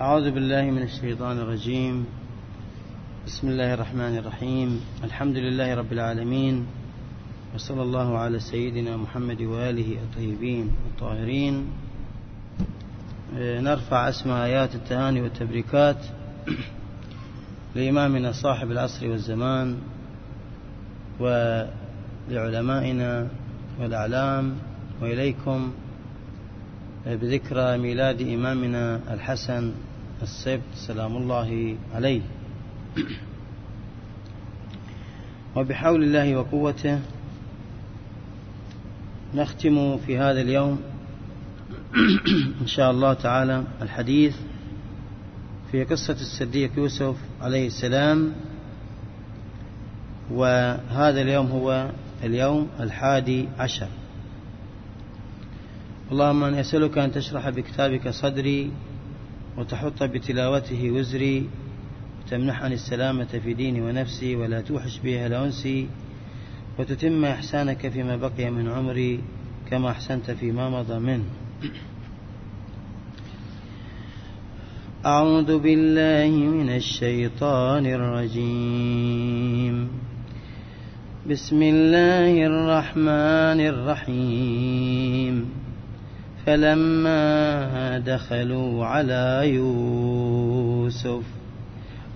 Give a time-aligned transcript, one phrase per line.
[0.00, 2.06] أعوذ بالله من الشيطان الرجيم.
[3.26, 4.80] بسم الله الرحمن الرحيم.
[5.04, 6.66] الحمد لله رب العالمين
[7.54, 11.66] وصلى الله على سيدنا محمد وآله الطيبين الطاهرين.
[13.36, 15.98] نرفع أسمى آيات التهاني والتبريكات
[17.74, 19.78] لإمامنا صاحب العصر والزمان
[21.20, 23.28] ولعلمائنا
[23.80, 24.56] والأعلام
[25.02, 25.72] وإليكم
[27.06, 29.72] بذكرى ميلاد إمامنا الحسن
[30.22, 32.20] السبت سلام الله عليه.
[35.56, 37.00] وبحول الله وقوته
[39.34, 40.80] نختم في هذا اليوم
[42.62, 44.36] إن شاء الله تعالى الحديث
[45.70, 48.32] في قصة الصديق يوسف عليه السلام.
[50.30, 51.90] وهذا اليوم هو
[52.24, 53.88] اليوم الحادي عشر.
[56.12, 58.70] اللهم أن أسألك أن تشرح بكتابك صدري
[59.58, 61.48] وتحط بتلاوته وزري
[62.22, 65.86] وتمنحني السلامة في ديني ونفسي ولا توحش بها لأنسي
[66.78, 69.20] وتتم إحسانك فيما بقي من عمري
[69.70, 71.24] كما أحسنت فيما مضى منه.
[75.06, 79.88] أعوذ بالله من الشيطان الرجيم.
[81.30, 85.34] بسم الله الرحمن الرحيم.
[86.48, 91.22] فلما دخلوا على يوسف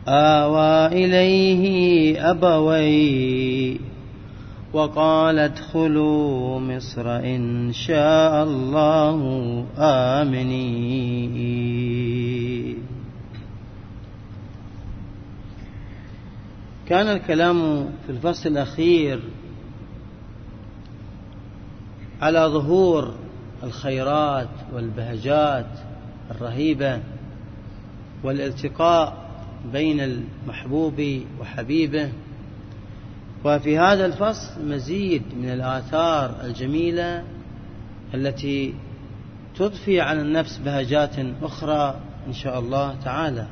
[0.09, 3.79] آوى إليه أبويه
[4.73, 9.19] وقال ادخلوا مصر إن شاء الله
[9.79, 11.53] آمنين.
[16.89, 19.21] كان الكلام في الفصل الأخير
[22.23, 23.22] على ظهور
[23.63, 25.67] الخيرات والبهجات
[26.31, 27.01] الرهيبة
[28.25, 29.31] والالتقاء
[29.73, 32.09] بين المحبوب وحبيبه.
[33.45, 37.25] وفي هذا الفصل مزيد من الآثار الجميلة
[38.15, 38.75] التي
[39.57, 43.47] تضفي على النفس بهجات أخرى إن شاء الله تعالى.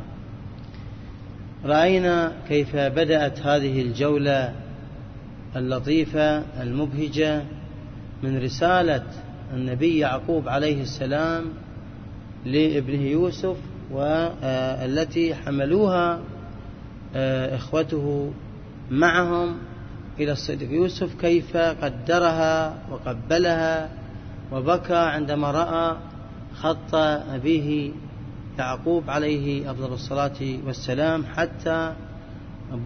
[1.64, 4.54] رأينا كيف بدأت هذه الجولة
[5.56, 7.42] اللطيفة المبهجة
[8.22, 9.02] من رسالة
[9.54, 11.44] النبي يعقوب عليه السلام
[12.44, 13.56] لابنه يوسف
[13.90, 16.20] والتي حملوها
[17.14, 18.32] آه، إخوته
[18.90, 19.56] معهم
[20.20, 20.70] إلى الصديق.
[20.70, 23.90] يوسف كيف قدرها وقبلها
[24.52, 25.96] وبكى عندما رأى
[26.54, 26.94] خط
[27.34, 27.90] أبيه
[28.58, 31.94] يعقوب عليه أفضل الصلاة والسلام حتى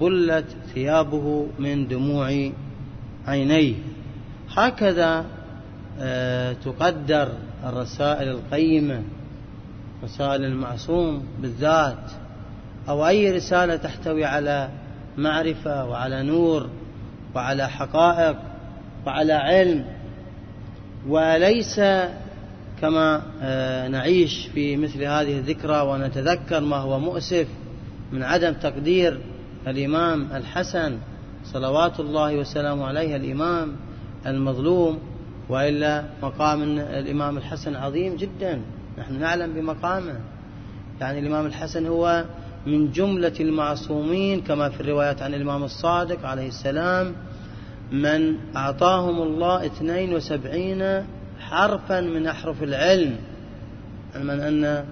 [0.00, 2.50] بلت ثيابه من دموع
[3.26, 3.74] عينيه.
[4.50, 5.24] هكذا
[6.64, 7.28] تقدر
[7.66, 9.02] الرسائل القيمة
[10.04, 12.10] رسائل المعصوم بالذات
[12.88, 14.68] أو أي رسالة تحتوي على
[15.16, 16.68] معرفة وعلى نور
[17.34, 18.36] وعلى حقائق
[19.06, 19.84] وعلى علم.
[21.08, 21.80] وليس
[22.80, 27.46] كما آه، نعيش في مثل هذه الذكرى ونتذكر ما هو مؤسف
[28.12, 29.20] من عدم تقدير
[29.66, 30.98] الإمام الحسن
[31.44, 33.72] صلوات الله وسلامه عليه الإمام
[34.26, 34.98] المظلوم.
[35.48, 38.60] وإلا مقام الإمام الحسن عظيم جدا.
[38.98, 40.20] نحن نعلم بمقامه.
[41.00, 42.24] يعني الإمام الحسن هو
[42.66, 47.12] من جملة المعصومين كما في الروايات عن الإمام الصادق عليه السلام
[47.92, 51.06] من أعطاهم الله 72
[51.40, 53.16] حرفا من أحرف العلم.
[54.14, 54.84] علما أن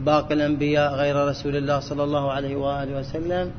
[0.00, 3.50] باقي الأنبياء غير رسول الله صلى الله عليه وآله وسلم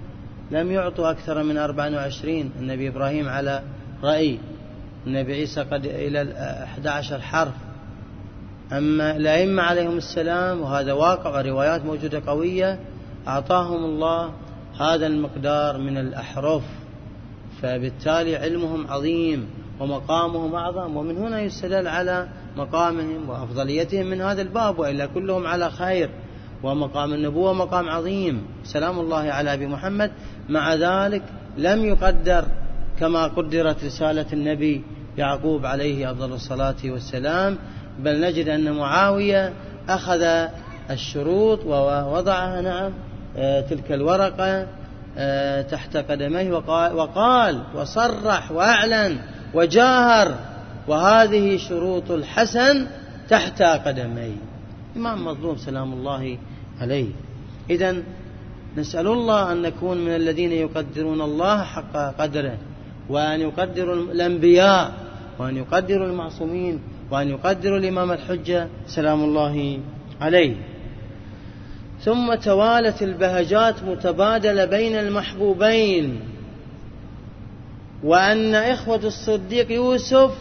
[0.51, 3.63] لم يعطوا أكثر من 24 النبي إبراهيم على
[4.03, 4.39] رأي.
[5.07, 6.33] النبي عيسى قد إلى
[6.63, 7.53] 11 حرف.
[8.71, 12.79] أما الأئمة عليهم السلام وهذا واقع وروايات موجودة قوية
[13.27, 14.33] أعطاهم الله
[14.79, 16.63] هذا المقدار من الأحرف.
[17.61, 19.47] فبالتالي علمهم عظيم
[19.79, 22.27] ومقامهم أعظم ومن هنا يستدل على
[22.57, 26.09] مقامهم وأفضليتهم من هذا الباب وإلا كلهم على خير.
[26.63, 28.45] ومقام النبوة مقام عظيم.
[28.63, 30.11] سلام الله على أبي محمد.
[30.49, 31.23] مع ذلك
[31.57, 32.45] لم يقدر
[32.99, 34.83] كما قدرت رسالة النبي
[35.17, 37.57] يعقوب عليه أفضل الصلاة والسلام.
[37.99, 39.53] بل نجد أن معاوية
[39.89, 40.47] أخذ
[40.91, 42.91] الشروط ووضعها نعم
[43.37, 44.67] آه، تلك الورقة
[45.17, 46.53] آه، تحت قدميه
[46.93, 49.17] وقال, وصرح وأعلن
[49.53, 50.35] وجاهر
[50.87, 52.87] وهذه شروط الحسن
[53.29, 54.35] تحت قدميه.
[54.95, 56.37] إمام مظلوم سلام الله
[56.81, 57.09] عليه.
[57.69, 57.95] إذا
[58.77, 62.57] نسأل الله أن نكون من الذين يقدرون الله حق قدره.
[63.09, 64.93] وأن يقدروا الأنبياء
[65.39, 66.79] وأن يقدروا المعصومين
[67.11, 69.79] وأن يقدروا الإمام الحجة سلام الله
[70.21, 70.55] عليه.
[72.01, 76.19] ثم توالت البهجات متبادلة بين المحبوبين.
[78.03, 80.31] وأن إخوة الصديق يوسف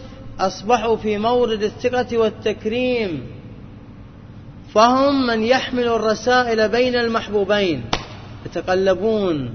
[0.41, 3.27] أصبحوا في مورد الثقة والتكريم.
[4.75, 7.85] فهم من يحمل الرسائل بين المحبوبين
[8.47, 9.51] يتقلبون.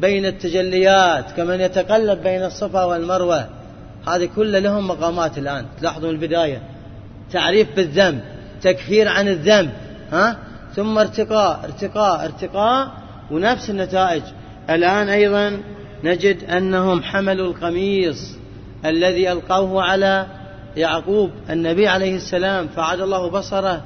[0.00, 3.48] بين التجليات كمن يتقلب بين الصفا والمروة.
[4.08, 5.66] هذه كلها لهم مقامات الآن.
[5.80, 6.62] تلاحظون البداية.
[7.32, 8.20] تعريف بالذنب
[8.62, 9.70] تكفير عن الذنب
[10.12, 10.36] ها؟
[10.76, 12.90] ثم ارتقاء ارتقاء ارتقاء
[13.30, 14.22] ونفس النتائج.
[14.70, 15.60] الآن أيضا
[16.04, 18.36] نجد أنهم حملوا القميص
[18.84, 20.26] الذي ألقوه على
[20.76, 22.68] يعقوب النبي عليه السلام.
[22.68, 23.82] فعاد الله بصره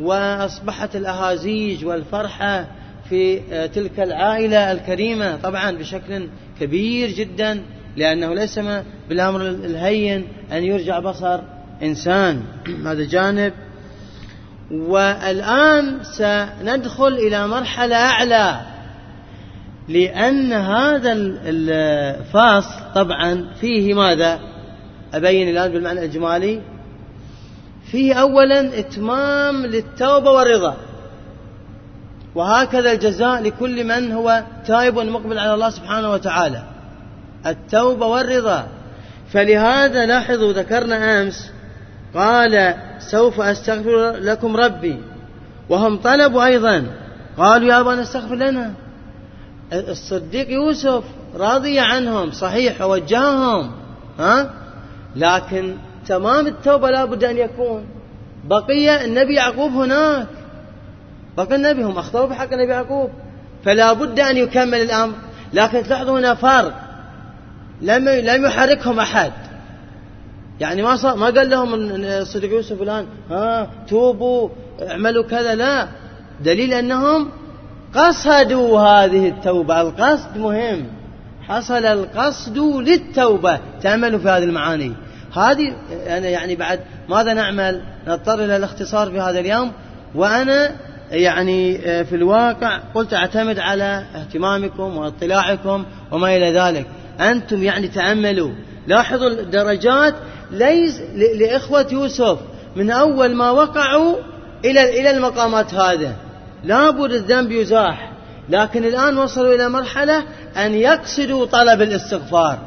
[0.00, 2.66] وأصبحت الأهازيج والفرحة
[3.08, 3.40] في
[3.74, 6.28] تلك العائلة الكريمة طبعا بشكل
[6.60, 7.62] كبير جدا
[7.96, 8.60] لأنه ليس
[9.08, 11.40] بالأمر الهين أن يرجع بصر
[11.82, 12.42] إنسان.
[12.86, 13.52] هذا جانب.
[14.70, 18.60] والآن سندخل إلى مرحلة أعلى
[19.88, 21.12] لأن هذا
[21.46, 24.40] الفاصل طبعا فيه ماذا؟
[25.14, 26.60] أبين الآن بالمعنى الإجمالي.
[27.90, 30.76] فيه أولا إتمام للتوبة والرضا.
[32.34, 36.62] وهكذا الجزاء لكل من هو تائب مقبل على الله سبحانه وتعالى.
[37.46, 38.66] التوبة والرضا.
[39.32, 41.50] فلهذا لاحظوا ذكرنا أمس
[42.14, 45.00] قال سوف أستغفر لكم ربي.
[45.68, 46.86] وهم طلبوا أيضا
[47.38, 48.72] قالوا يا أبانا استغفر لنا.
[49.72, 51.04] الصديق يوسف
[51.36, 53.70] راضي عنهم صحيح وجههم
[54.18, 54.50] ها؟
[55.16, 55.76] لكن
[56.08, 57.86] تمام التوبة لا بد أن يكون.
[58.44, 60.26] بقي النبي يعقوب هناك.
[61.36, 63.10] بقي النبي هم أخطأوا بحق النبي يعقوب.
[63.64, 65.14] فلا بد أن يكمل الأمر.
[65.52, 66.72] لكن تلاحظوا هنا فرق.
[67.82, 69.32] لم لم يحركهم أحد.
[70.60, 74.48] يعني ما صار ما قال لهم الصديق يوسف الآن ها توبوا
[74.90, 75.54] اعملوا كذا.
[75.54, 75.88] لا.
[76.40, 77.28] دليل أنهم
[77.94, 79.80] قصدوا هذه التوبة.
[79.80, 80.86] القصد مهم.
[81.48, 83.60] حصل القصد للتوبة.
[83.82, 84.92] تأملوا في هذه المعاني.
[85.34, 85.72] هذه
[86.06, 89.72] أنا يعني بعد ماذا نعمل؟ نضطر إلى الاختصار في هذا اليوم.
[90.14, 90.72] وأنا
[91.12, 96.86] يعني في الواقع قلت أعتمد على اهتمامكم واطلاعكم وما إلى ذلك.
[97.20, 98.50] أنتم يعني تأملوا.
[98.86, 100.14] لاحظوا الدرجات
[100.50, 102.38] ليس لإخوة يوسف
[102.76, 104.16] من أول ما وقعوا
[104.64, 106.16] إلى إلى المقامات هذه.
[106.64, 108.12] لابد الذنب يزاح.
[108.48, 110.22] لكن الآن وصلوا إلى مرحلة
[110.56, 112.58] أن يقصدوا طلب الاستغفار.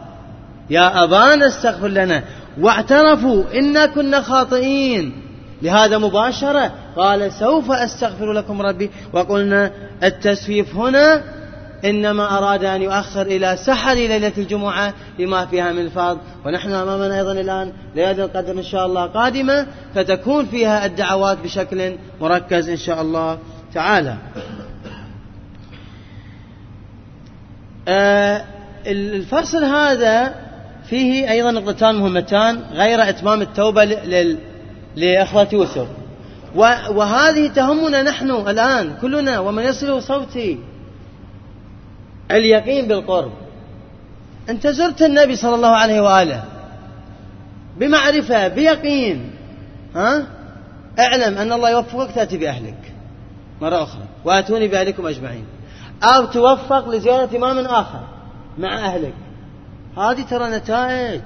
[0.69, 2.23] يا أبانا استغفر لنا.
[2.61, 5.24] واعترفوا إنا كنا خاطئين.
[5.61, 8.91] لهذا مباشرة قال سوف أستغفر لكم ربي.
[9.13, 9.71] وقلنا
[10.03, 11.21] التسويف هنا
[11.85, 17.31] إنما أراد أن يؤخر إلى سحر ليلة الجمعة لما فيها من الفاظ ونحن أمامنا أيضا
[17.31, 23.37] الآن ليلة القدر إن شاء الله قادمة فتكون فيها الدعوات بشكل مركز إن شاء الله
[23.73, 24.15] تعالى.
[27.87, 28.43] آه
[28.87, 30.35] الفصل هذا
[30.89, 33.83] فيه أيضا نقطتان مهمتان غير إتمام التوبة
[34.95, 35.87] لإخوة يوسف.
[36.89, 40.59] وهذه تهمنا نحن الآن كلنا ومن يصل صوتي
[42.31, 43.31] اليقين بالقرب.
[44.49, 46.43] أنت زرت النبي صلى الله عليه وآله
[47.77, 49.31] بمعرفة بيقين
[49.95, 50.27] ها؟
[50.99, 52.93] اعلم أن الله يوفقك تأتي بأهلك.
[53.61, 54.03] مرة أخرى.
[54.25, 55.45] وآتوني بأهلكم أجمعين.
[56.03, 58.01] أو توفق لزيارة إمام آخر
[58.57, 59.13] مع أهلك.
[59.97, 61.21] هذه ترى نتائج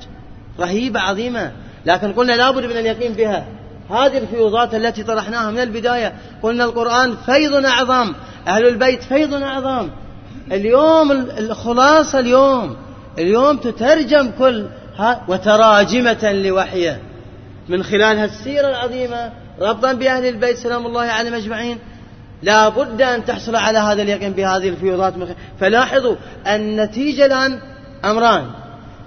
[0.59, 1.51] رهيبة عظيمة.
[1.85, 3.47] لكن قلنا لابد من اليقين بها.
[3.89, 6.13] هذه الفيوضات التي طرحناها من البداية.
[6.43, 8.13] قلنا القرآن فيض أعظم
[8.47, 9.89] أهل البيت فيض أعظم.
[10.51, 12.75] اليوم الخلاصة اليوم
[13.17, 14.65] اليوم تترجم كل
[15.27, 16.99] وتراجمة لوحية.
[17.69, 19.31] من خلال السيرة العظيمة
[19.61, 21.77] ربطا بأهل البيت سلام الله عليهم أجمعين
[22.43, 25.13] لا بد أن تحصل على هذا اليقين بهذه الفيوضات.
[25.59, 26.15] فلاحظوا
[26.47, 27.59] النتيجة الآن
[28.05, 28.45] أمران.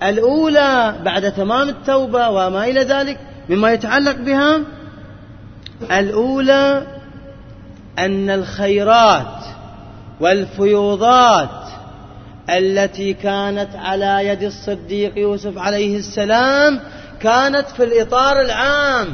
[0.02, 3.18] الأولى بعد تمام التوبة وما إلى ذلك
[3.48, 4.60] مما يتعلق بها
[5.90, 6.86] الأولى
[7.98, 9.44] أن الخيرات
[10.20, 11.62] والفيوضات
[12.50, 16.80] التي كانت على يد الصديق يوسف عليه السلام
[17.20, 19.08] كانت في الإطار العام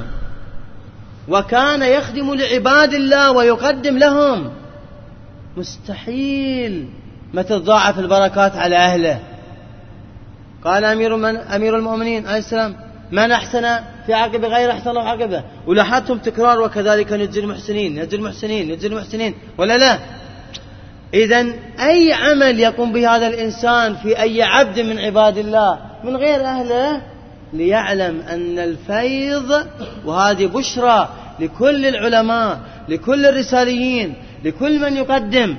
[1.28, 4.50] وكان يخدم لعباد الله ويقدم لهم.
[5.56, 6.88] مستحيل
[7.35, 9.18] ما تتضاعف البركات على أهله.
[10.64, 13.62] قال أمير, من أمير المؤمنين عليه السلام من أحسن
[14.06, 19.34] في عقبة غير أحسن الله عقبة؟ ولاحظتم تكرار وكذلك نجزي المحسنين نجزي المحسنين نجزي المحسنين
[19.58, 19.98] ولا لا؟
[21.14, 21.46] إذا
[21.80, 27.02] أي عمل يقوم به هذا الإنسان في أي عبد من عباد الله من غير أهله؟
[27.52, 29.66] ليعلم أن الفيض
[30.04, 31.08] وهذه بشرى
[31.40, 35.56] لكل العلماء لكل الرساليين لكل من يقدم.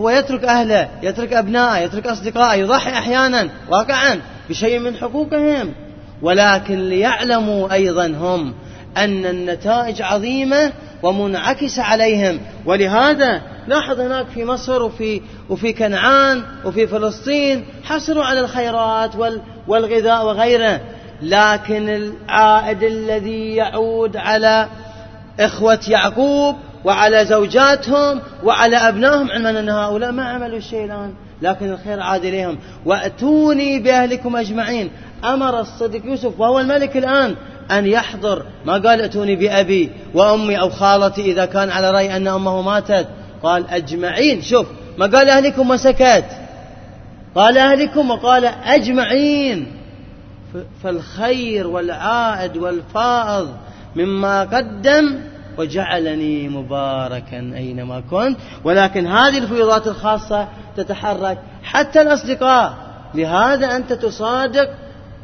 [0.00, 4.20] هو يترك أهله يترك أبنائه يترك أصدقائه يضحي أحيانا واقعا
[4.50, 5.74] بشيء من حقوقهم.
[6.22, 8.54] ولكن ليعلموا أيضا هم
[8.96, 12.40] أن النتائج عظيمة ومنعكسة عليهم.
[12.66, 19.10] ولهذا لاحظ هناك في مصر وفي وفي كنعان وفي فلسطين حصلوا على الخيرات
[19.68, 20.80] والغذاء وغيره.
[21.22, 24.68] لكن العائد الذي يعود على
[25.40, 32.00] إخوة يعقوب وعلى زوجاتهم وعلى أبنائهم علما أن هؤلاء ما عملوا شيء الآن لكن الخير
[32.00, 32.58] عاد إليهم.
[32.86, 34.90] وأتوني بأهلكم أجمعين.
[35.24, 37.34] أمر الصديق يوسف وهو الملك الآن
[37.70, 38.42] أن يحضر.
[38.66, 43.06] ما قال ائتوني بأبي وأمي أو خالتي إذا كان على رأي أن أمه ماتت.
[43.42, 44.42] قال أجمعين.
[44.42, 44.66] شوف
[44.98, 46.24] ما قال أهلكم وسكت
[47.34, 49.66] قال أهلكم وقال أجمعين.
[50.82, 53.48] فالخير والعائد والفائض
[53.96, 55.20] مما قدم
[55.58, 58.36] وجعلني مباركا أينما كنت.
[58.64, 62.74] ولكن هذه الفيوضات الخاصة تتحرك حتى الأصدقاء.
[63.14, 64.70] لهذا أنت تصادق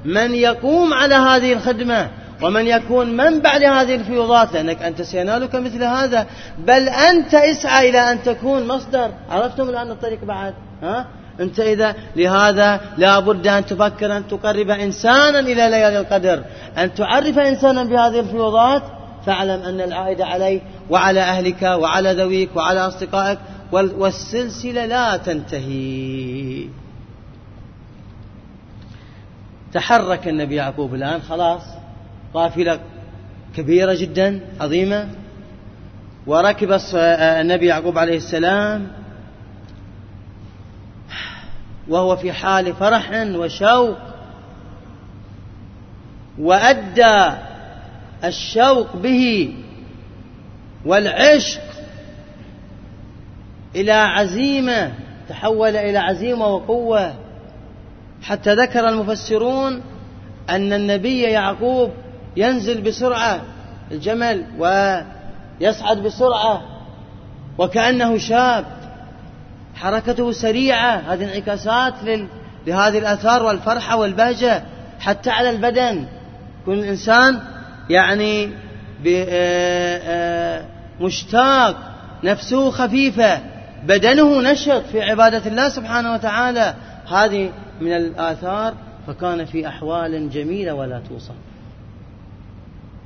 [0.04, 2.10] من يقوم على هذه الخدمة
[2.42, 6.26] ومن يكون منبع لهذه الفيوضات لأنك أنت سينالك مثل هذا.
[6.58, 9.10] بل أنت اسعى إلى أن تكون مصدر.
[9.30, 11.06] عرفتم الآن الطريق بعد؟ ها؟
[11.40, 16.42] أنت إذا لهذا لا بد أن تفكر أن تقرب إنسانا إلى ليالي القدر.
[16.78, 18.82] أن تعرف إنسانا بهذه الفيوضات
[19.28, 23.38] فاعلم أن العائد عليه وعلى أهلك وعلى ذويك وعلى أصدقائك
[23.72, 26.68] والسلسلة لا تنتهي.
[29.72, 31.62] تحرك النبي يعقوب الآن خلاص
[32.34, 32.80] قافلة
[33.56, 35.08] كبيرة جدا عظيمة.
[36.26, 38.88] وركب النبي يعقوب عليه السلام
[41.88, 43.96] وهو في حال فرح وشوق
[46.38, 47.47] وأدى
[48.24, 49.54] الشوق به
[50.84, 51.60] والعشق
[53.76, 54.92] إلى عزيمة
[55.28, 57.14] تحول إلى عزيمة وقوة.
[58.22, 59.82] حتى ذكر المفسرون
[60.50, 61.90] أن النبي يعقوب
[62.36, 63.40] ينزل بسرعة
[63.90, 66.62] الجمل ويصعد بسرعة
[67.58, 68.64] وكأنه شاب.
[69.74, 71.94] حركته سريعة هذه انعكاسات
[72.66, 74.62] لهذه الآثار والفرحة والبهجة
[75.00, 76.06] حتى على البدن.
[76.66, 77.40] كل إنسان
[77.90, 78.44] يعني
[79.06, 80.66] آه، آه،
[81.00, 81.76] مشتاق
[82.24, 83.40] نفسه خفيفة
[83.86, 86.74] بدنه نشط في عبادة الله سبحانه وتعالى.
[87.08, 88.74] هذه من الآثار
[89.06, 91.34] فكان في أحوال جميلة ولا توصف.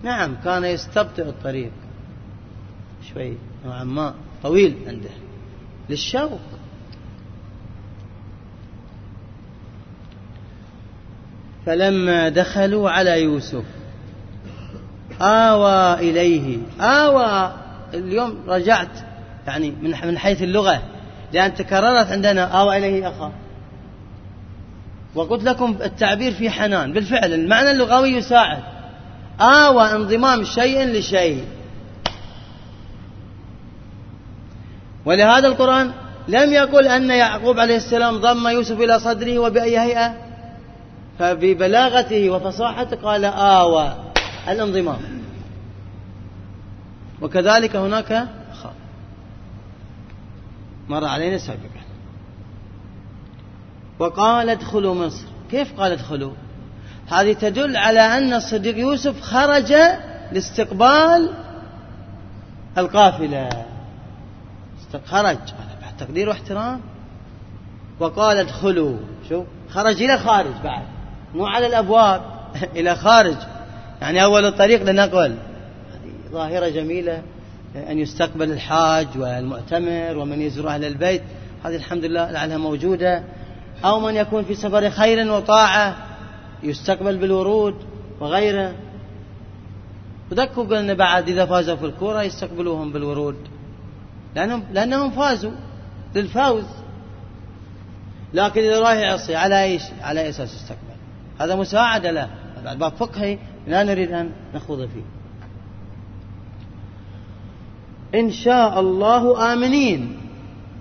[0.03, 1.71] نعم كان يستبطئ الطريق.
[3.15, 5.11] شوي نوعا ما طويل عنده.
[5.91, 6.41] للشوق.
[11.67, 13.65] فلما دخلوا على يوسف
[15.23, 16.59] آوى إليه.
[16.81, 17.53] آوى
[17.95, 18.89] اليوم رجعت
[19.47, 19.71] يعني
[20.07, 20.83] من حيث اللغة
[21.33, 23.33] لأن تكررت عندنا آوى إليه أخا.
[25.15, 26.93] وقلت لكم التعبير في حنان.
[26.93, 28.63] بالفعل المعنى اللغوي يساعد.
[29.41, 31.45] آوى انضمام شيء لشيء.
[35.05, 35.93] ولهذا القرآن
[36.29, 40.15] لم يقل أن يعقوب عليه السلام ضم يوسف إلى صدره وبأي هيئة.
[41.19, 44.02] فببلاغته وفصاحته قال آوى.
[44.49, 45.23] الانضمام.
[47.23, 48.29] وكذلك هناك
[48.63, 48.75] خاء
[50.89, 51.83] مر علينا سابقا.
[53.99, 55.25] وقال ادخلوا مصر.
[55.51, 56.33] كيف قال ادخلوا؟
[57.09, 59.73] هذه تدل على أن الصديق يوسف خرج
[60.33, 61.35] لاستقبال
[62.79, 63.49] القافلة.
[65.07, 65.39] خرج.
[65.83, 66.81] بعد تقدير واحترام.
[68.01, 68.97] وقال ادخلوا.
[69.29, 70.85] شوف خرج إلى خارج بعد.
[71.35, 72.23] مو على الأبواب.
[72.77, 73.37] إلى خارج.
[74.03, 75.37] يعني أول الطريق لنقل.
[76.33, 77.23] ظاهرة جميلة
[77.91, 81.23] أن يستقبل الحاج والمؤتمر ومن يزور أهل البيت.
[81.65, 83.25] هذه الحمد لله لعلها موجودة.
[83.85, 85.97] أو من يكون في سفر خير وطاعة
[86.63, 87.75] يستقبل بالورود
[88.21, 88.75] وغيره.
[90.31, 93.37] وذكوا قلنا بعد إذا فازوا في الكورة يستقبلوهم بالورود.
[94.35, 95.53] لأنهم, لأنهم فازوا
[96.15, 96.65] للفوز.
[98.35, 100.97] لكن إذا راح يعصي على أي على أساس يستقبل.
[101.41, 102.29] هذا مساعدة له.
[102.61, 105.03] هذا باب فقهي لا نريد أن نخوض فيه.
[108.21, 110.17] إن شاء الله آمنين.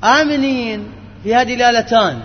[0.04, 0.88] آمنين
[1.24, 2.22] في هذه الآلتان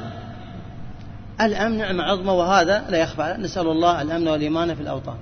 [1.41, 5.17] الأمن نعمة عظمى وهذا لا يخفى نسأل الله الأمن والإيمان في الأوطان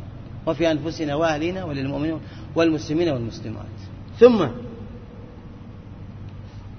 [0.47, 2.21] وفي أنفسنا وأهلنا وللمؤمنين
[2.55, 3.67] والمسلمين والمسلمات.
[4.21, 4.47] ثم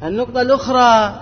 [0.04, 1.22] النقطة الأخرى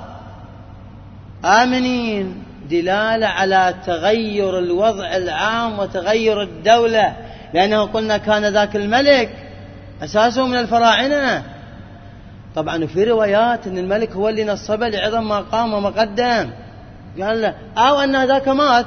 [1.46, 2.43] آمنين.
[2.70, 7.14] دلالة على تغير الوضع العام وتغير الدولة.
[7.54, 9.30] لأنه قلنا كان ذاك الملك
[10.04, 11.44] أساسه من الفراعنة.
[12.56, 16.50] طبعا في روايات أن الملك هو اللي نصبه لعظم ما قام وما قدم
[17.22, 18.86] قال له أو أن ذاك مات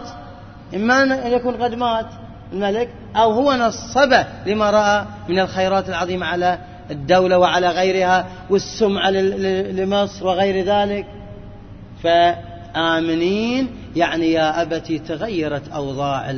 [0.74, 2.06] إما أن يكون قد مات
[2.52, 6.58] الملك أو هو نصبه لما رأى من الخيرات العظيمة على
[6.90, 11.06] الدولة وعلى غيرها والسمعة لمصر وغير ذلك.
[12.76, 16.34] فآمنين يعني يا أبتي تغيرت أوضاع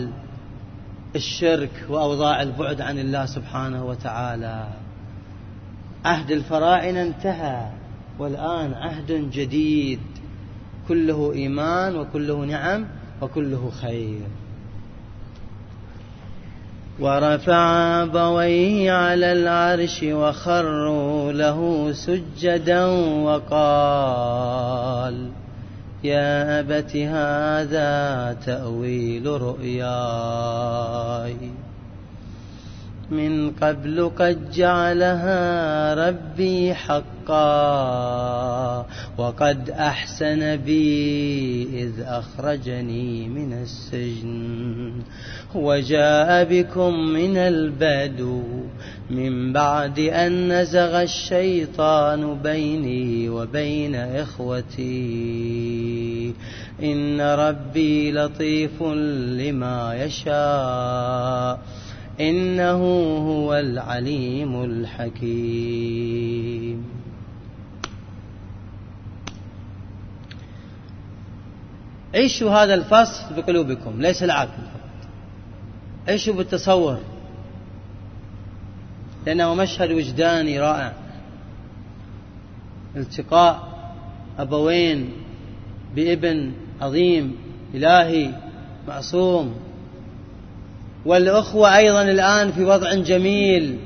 [1.16, 4.66] الشرك وأوضاع البعد عن الله سبحانه وتعالى.
[6.04, 7.66] عهد الفراعنة انتهى
[8.18, 10.00] والآن عهد جديد.
[10.88, 12.87] كله إيمان وكله نعم
[13.23, 14.26] وكله خير.
[17.00, 22.87] ورفع أبويه على العرش وخروا له سجدا
[23.26, 25.28] وقال
[26.04, 29.78] يا أبت هذا تأويل رؤياي.
[33.10, 37.26] من قبل قد جعلها ربي حقا
[39.18, 44.92] وقد أحسن بي إذ أخرجني من السجن
[45.54, 48.42] وجاء بكم من البدو
[49.10, 54.98] من بعد أن نزغ الشيطان بيني وبين إخوتي
[56.82, 61.58] إن ربي لطيف لما يشاء
[62.20, 62.82] إنه
[63.28, 66.08] هو العليم الحكيم.
[72.14, 74.62] عيشوا هذا الفصل بقلوبكم ليس العقل
[76.08, 76.98] عيشوا بالتصور
[79.26, 80.92] لأنه مشهد وجداني رائع.
[82.96, 83.68] التقاء
[84.38, 85.12] أبوين
[85.94, 87.37] بابن عظيم
[87.75, 88.30] إلهي
[88.88, 89.67] معصوم.
[91.08, 93.78] والأخوة أيضا الآن في وضع جميل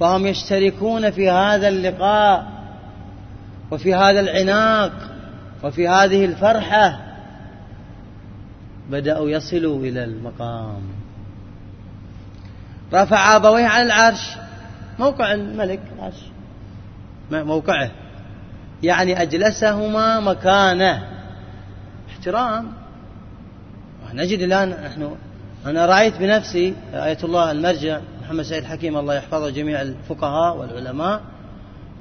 [0.00, 2.46] فهم يشتركون في هذا اللقاء
[3.70, 4.92] وفي هذا العناق
[5.62, 7.00] وفي هذه الفرحة.
[8.90, 10.82] بدأوا يصلوا إلى المقام.
[12.92, 14.36] رفع أبويه على العرش.
[14.98, 16.20] موقع الملك العرش
[17.30, 17.90] موقعه.
[18.82, 21.02] يعني أجلسهما مكانه.
[22.10, 22.72] احترام.
[24.14, 25.16] نجد الآن نحن
[25.66, 31.20] أنا رأيت بنفسي آية الله المرجع محمد سعيد حكيم الله يحفظه جميع الفقهاء والعلماء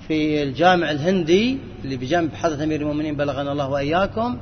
[0.07, 4.37] في الجامع الهندي اللي بجنب حضرة أمير المؤمنين بلغنا الله وإياكم.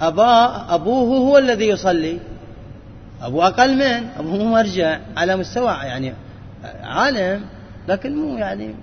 [0.00, 2.18] أبا أبوه هو الذي يصلي.
[3.22, 6.14] أبوه أقل من أبوه مرجع على مستوى يعني
[6.82, 7.40] عالم
[7.88, 8.74] لكن مو يعني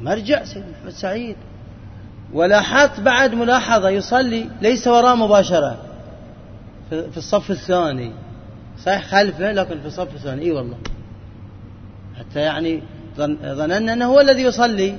[0.00, 1.36] مرجع سيد محمد سعيد.
[2.32, 5.89] ولاحظت بعد ملاحظة يصلي ليس وراء مباشرة.
[6.90, 8.12] في الصف الثاني.
[8.84, 10.42] صحيح خلفه لكن في الصف الثاني.
[10.42, 10.76] إي والله.
[12.18, 12.82] حتى يعني
[13.42, 14.96] ظننا أنه هو الذي يصلي.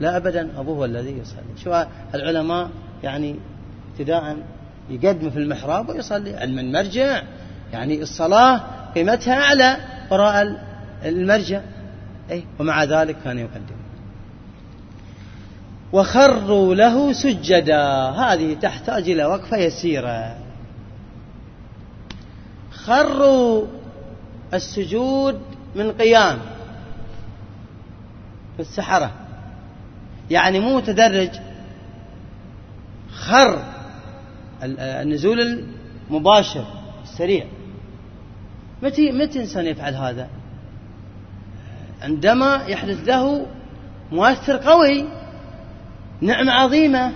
[0.00, 1.62] لا ابدا أبوه هو الذي يصلي.
[1.64, 2.70] شو العلماء
[3.02, 3.36] يعني
[3.92, 4.36] ابتداء
[4.90, 6.36] يقدم في المحراب ويصلي.
[6.36, 7.22] علم المرجع.
[7.72, 8.60] يعني الصلاة
[8.94, 9.76] قيمتها أعلى
[10.10, 10.62] وراء
[11.04, 11.60] المرجع.
[12.30, 13.78] أي ومع ذلك كان يقدم.
[15.92, 17.82] وخروا له سجدا.
[18.10, 20.47] هذه تحتاج إلى وقفة يسيرة.
[22.88, 23.66] خروا
[24.54, 25.40] السجود
[25.74, 26.38] من قيام
[28.56, 29.10] في السحرة.
[30.30, 31.30] يعني مو متدرج
[33.12, 33.62] خر
[34.62, 35.64] النزول
[36.10, 36.64] المباشر
[37.02, 37.44] السريع.
[38.82, 40.28] متى متى إنسان يفعل هذا؟
[42.02, 43.46] عندما يحدث له
[44.12, 45.04] مؤثر قوي
[46.20, 47.12] نعمة عظيمة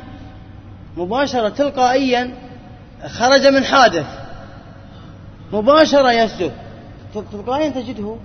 [0.96, 2.30] مباشرة تلقائيا
[3.06, 4.21] خرج من حادث.
[5.52, 6.52] مباشرة يسجد.
[7.32, 8.16] تلقائيا تجده.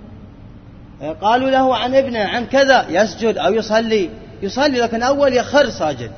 [1.22, 2.86] قالوا له عن ابنه عن كذا.
[2.88, 4.10] يسجد أو يصلي.
[4.42, 6.10] يصلي لكن أول يخر ساجد.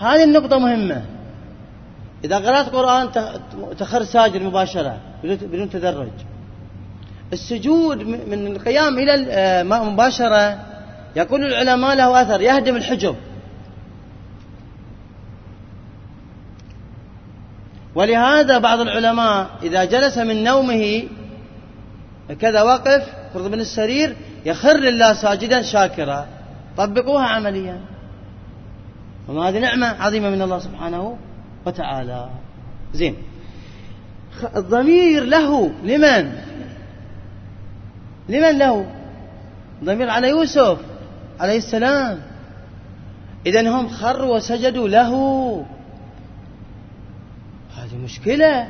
[0.00, 1.02] هذه النقطة مهمة.
[2.24, 3.10] إذا قرأت قرآن
[3.78, 6.08] تخر ساجد مباشرة بدون تدرج.
[7.32, 10.58] السجود من القيام إلى آه، مباشرة
[11.16, 12.40] يقول العلماء له أثر.
[12.40, 13.16] يهدم الحجب.
[17.98, 21.02] ولهذا بعض العلماء إذا جلس من نومه
[22.40, 23.02] كذا وقف
[23.34, 26.26] فرض من السرير يخر لله ساجدا شاكرا.
[26.76, 27.80] طبقوها عمليا.
[29.28, 31.18] وما هذه نعمة عظيمة من الله سبحانه
[31.66, 32.28] وتعالى.
[32.94, 33.16] زين.
[34.56, 36.32] الضمير له لمن؟
[38.28, 38.86] لمن له؟
[39.84, 40.78] ضمير على يوسف
[41.40, 42.20] عليه السلام.
[43.46, 45.12] إذا هم خروا وسجدوا له.
[47.88, 48.68] هذه مشكلة.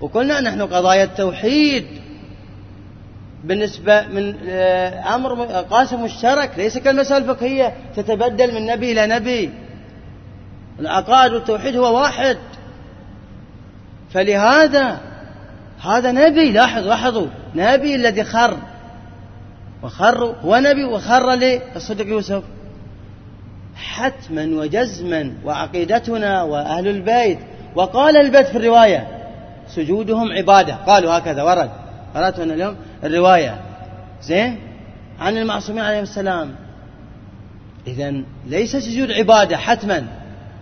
[0.00, 1.86] وقلنا نحن قضايا التوحيد
[3.44, 9.50] بالنسبة من آه، أمر قاسم مشترك ليس كالمسألة الفقهية تتبدل من نبي إلى نبي.
[10.80, 12.38] العقائد والتوحيد هو واحد.
[14.14, 15.00] فلهذا
[15.80, 18.56] هذا نبي لاحظ لاحظوا نبي الذي خر.
[19.82, 22.42] وخر هو نبي وخر للصدق يوسف.
[23.76, 27.38] حتما وجزما وعقيدتنا وأهل البيت.
[27.76, 29.06] وقال البيت في الرواية
[29.68, 31.70] سجودهم عبادة قالوا هكذا ورد
[32.14, 33.60] قرأت هنا اليوم الرواية
[34.22, 34.58] زين
[35.20, 36.54] عن المعصومين عليهم السلام
[37.86, 38.14] إذا
[38.46, 40.06] ليس سجود عبادة حتما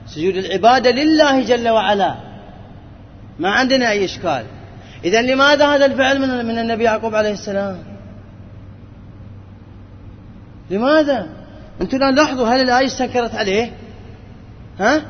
[0.06, 2.14] سجود العبادة لله جل وعلا
[3.38, 4.44] ما عندنا أي إشكال
[5.04, 7.78] إذا لماذا هذا الفعل من من النبي يعقوب عليه السلام؟
[10.70, 11.26] لماذا؟
[11.80, 13.72] أنتم الآن لاحظوا هل الآية استنكرت عليه؟
[14.80, 15.02] ها؟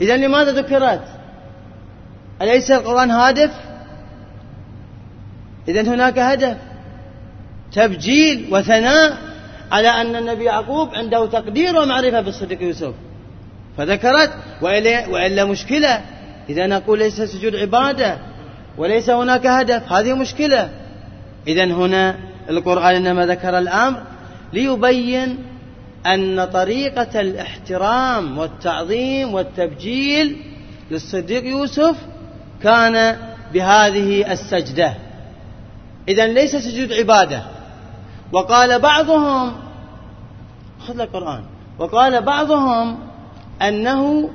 [0.00, 1.02] إذا لماذا ذكرت؟
[2.42, 3.50] أليس القرآن هادف؟
[5.68, 6.56] إذا هناك هدف
[7.72, 9.18] تبجيل وثناء
[9.72, 12.94] على أن النبي يعقوب عنده تقدير ومعرفة بالصديق يوسف
[13.78, 14.30] فذكرت
[14.62, 16.00] وإلا, مشكلة
[16.48, 18.18] إذا نقول ليس سجود عبادة
[18.78, 20.70] وليس هناك هدف هذه مشكلة
[21.46, 22.16] إذا هنا
[22.50, 24.02] القرآن إنما ذكر الأمر
[24.52, 25.38] ليبين
[26.06, 30.36] أن طريقة الاحترام والتعظيم والتبجيل
[30.90, 31.96] للصديق يوسف
[32.62, 33.16] كان
[33.52, 34.94] بهذه السجدة.
[36.08, 37.42] إذا ليس سجود عبادة.
[38.32, 39.52] وقال بعضهم
[40.86, 41.44] خذ القرآن.
[41.78, 42.98] وقال بعضهم
[43.62, 44.30] أنه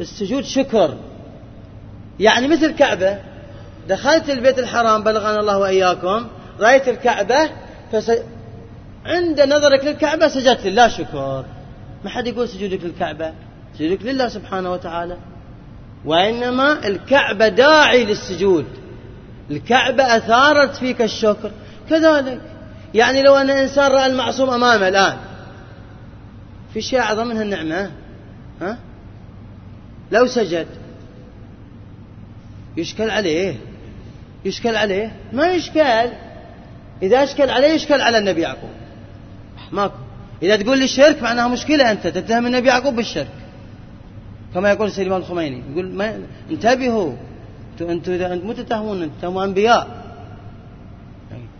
[0.00, 0.94] السجود شكر.
[2.20, 3.18] يعني مثل الكعبة
[3.88, 6.26] دخلت البيت الحرام بلغنا الله وإياكم
[6.60, 7.50] رأيت الكعبة.
[9.06, 11.44] عند نظرك للكعبة سجدت لا شكر.
[12.04, 13.32] ما حد يقول سجودك للكعبة؟
[13.78, 15.16] سجودك لله سبحانه وتعالى.
[16.04, 18.66] وإنما الكعبة داعي للسجود.
[19.50, 21.50] الكعبة أثارت فيك الشكر.
[21.90, 22.40] كذلك.
[22.94, 25.16] يعني لو أن إنسان رأى المعصوم أمامه الآن
[26.74, 27.90] في شيء أعظم منها النعمة؟
[28.60, 28.78] ها؟
[30.12, 30.66] لو سجد
[32.76, 33.54] يشكل عليه.
[34.44, 35.12] يشكل عليه.
[35.32, 36.10] ما يشكل.
[37.02, 38.79] إذا أشكل عليه يشكل على النبي يعقوب.
[39.72, 39.94] ماكو.
[40.42, 43.28] إذا تقول لي الشرك معناها مشكلة أنت تتهم النبي يعقوب بالشرك.
[44.54, 45.62] كما يقول سليمان الخميني.
[45.72, 47.12] يقول ما انتبهوا.
[47.80, 49.88] أنتم اذا أنتم مو تتهمون أنتم أنبياء.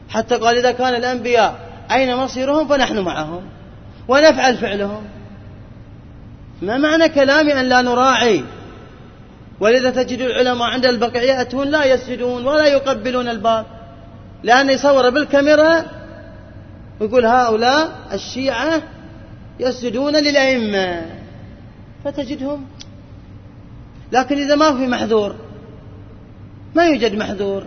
[0.09, 1.55] حتى قال إذا كان الأنبياء
[1.93, 3.43] أين مصيرهم فنحن معهم.
[4.09, 5.03] ونفعل فعلهم.
[6.63, 8.45] ما معنى كلامي أن لا نراعي؟
[9.61, 13.67] ولذا تجد العلماء عند البقيع يأتون لا يسجدون ولا يقبلون الباب.
[14.43, 15.85] لأن يصور بالكاميرا
[17.01, 18.83] ويقول هؤلاء الشيعة
[19.61, 21.03] يسجدون للأئمة
[22.05, 22.67] فتجدهم.
[24.13, 25.35] لكن إذا ما في محذور
[26.75, 27.65] ما يوجد محذور.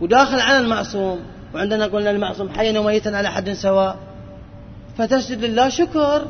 [0.00, 1.20] وداخل على المعصوم
[1.54, 3.96] وعندنا قلنا المعصوم حيا وميتا على حد سواء.
[4.98, 6.26] فتسجد لله شكر.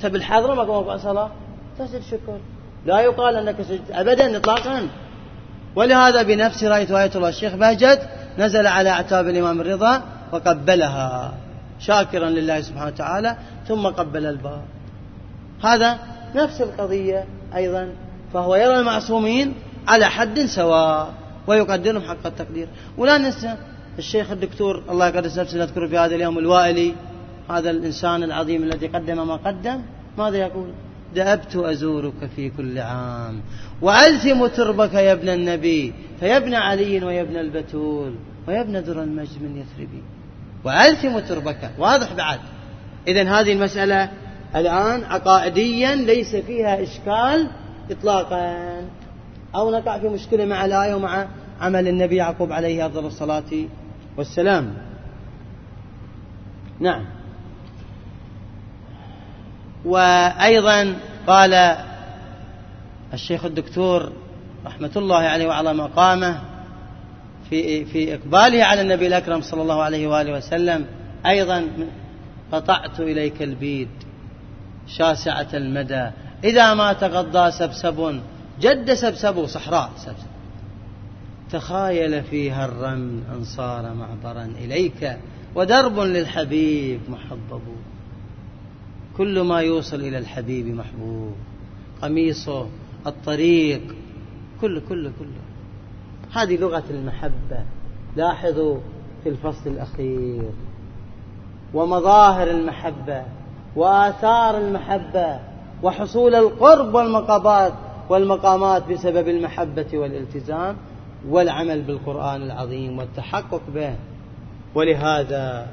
[0.00, 1.30] تبي الحاضرة ما موقع صلاة؟
[1.78, 2.38] تسجد شكر.
[2.86, 4.88] لا يقال أنك سجد أبدا إطلاقا.
[5.76, 10.02] ولهذا بنفس رأيت آية الله الشيخ بهجت نزل على أعتاب الإمام الرضا.
[10.32, 11.34] وقبلها
[11.80, 13.36] شاكرا لله سبحانه وتعالى
[13.68, 14.62] ثم قبل الباب.
[15.64, 15.98] هذا
[16.34, 17.92] نفس القضية أيضا
[18.32, 19.54] فهو يرى المعصومين
[19.88, 21.14] على حد سواء
[21.46, 22.68] ويقدرهم حق التقدير.
[22.98, 23.56] ولا ننسى
[23.98, 26.94] الشيخ الدكتور الله يقدس نفسه نذكره في هذا اليوم الوائلي
[27.50, 29.82] هذا الإنسان العظيم الذي قدم ما قدم.
[30.18, 30.70] ماذا يقول؟
[31.14, 33.40] دأبت أزورك في كل عام
[33.82, 38.14] وألثم تربك يا ابن النبي فيا ابن علي ويا ابن البتول
[38.48, 40.02] ويا ابن در المجد من يثربي.
[40.64, 41.70] وألثم تربك.
[41.78, 42.38] واضح بعد.
[43.08, 44.10] إذا هذه المسألة
[44.56, 47.50] الآن عقائديا ليس فيها إشكال
[47.90, 48.56] إطلاقا.
[49.54, 51.26] أو نقع في مشكلة مع الآية ومع
[51.60, 53.66] عمل النبي يعقوب عليه أفضل الصلاة
[54.16, 54.74] والسلام.
[56.80, 57.04] نعم.
[59.84, 61.76] وأيضا قال
[63.12, 64.12] الشيخ الدكتور
[64.66, 66.40] رحمة الله عليه وعلى مقامه
[67.50, 70.86] في في إقباله على النبي الأكرم صلى الله عليه وآله وسلم.
[71.26, 71.64] أيضا
[72.52, 73.88] قطعت إليك البيد
[74.86, 76.10] شاسعة المدى.
[76.44, 78.20] إذا ما تغضى سبسب
[78.60, 80.28] جد سبسب صحراء سبسب.
[81.50, 85.16] تخايل فيها الرمل أن صار معبرا إليك
[85.54, 87.62] ودرب للحبيب محبب.
[89.16, 91.34] كل ما يوصل إلى الحبيب محبوب.
[92.02, 92.68] قميصه
[93.06, 93.80] الطريق
[94.60, 95.47] كله كله كله
[96.32, 97.64] هذه لغة المحبة.
[98.16, 98.76] لاحظوا
[99.22, 100.50] في الفصل الأخير.
[101.74, 103.22] ومظاهر المحبة
[103.76, 105.38] وآثار المحبة
[105.82, 107.72] وحصول القرب والمقابات
[108.08, 110.76] والمقامات بسبب المحبة والالتزام
[111.28, 113.94] والعمل بالقرآن العظيم والتحقق به.
[114.74, 115.68] ولهذا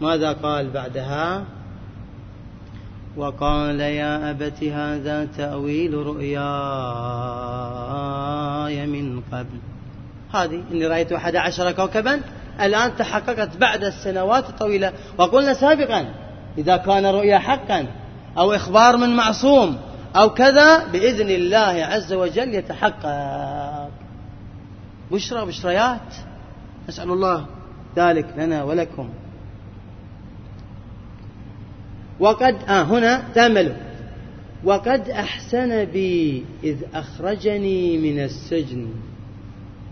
[0.00, 1.44] ماذا قال بعدها؟
[3.16, 6.36] وقال يا أبت هذا تأويل رؤياي
[8.86, 9.58] من قبل.
[10.34, 12.20] هذه إني رأيت أحد عشر كوكبا
[12.60, 14.92] الآن تحققت بعد السنوات الطويلة.
[15.18, 16.14] وقلنا سابقا
[16.58, 17.86] إذا كان رؤيا حقا
[18.38, 19.78] أو إخبار من معصوم
[20.16, 23.88] أو كذا بإذن الله عز وجل يتحقق.
[25.12, 26.14] بشرى بشريات.
[26.88, 27.46] نسأل الله
[27.96, 29.08] ذلك لنا ولكم.
[32.20, 33.76] وقد آه هنا تأملوا.
[34.64, 38.88] وقد أحسن بي إذ أخرجني من السجن.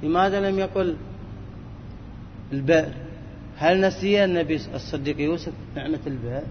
[0.03, 0.97] لماذا لم يقل
[2.53, 2.93] البئر؟
[3.57, 6.43] هل نسي النبي الصديق يوسف نعمة البئر؟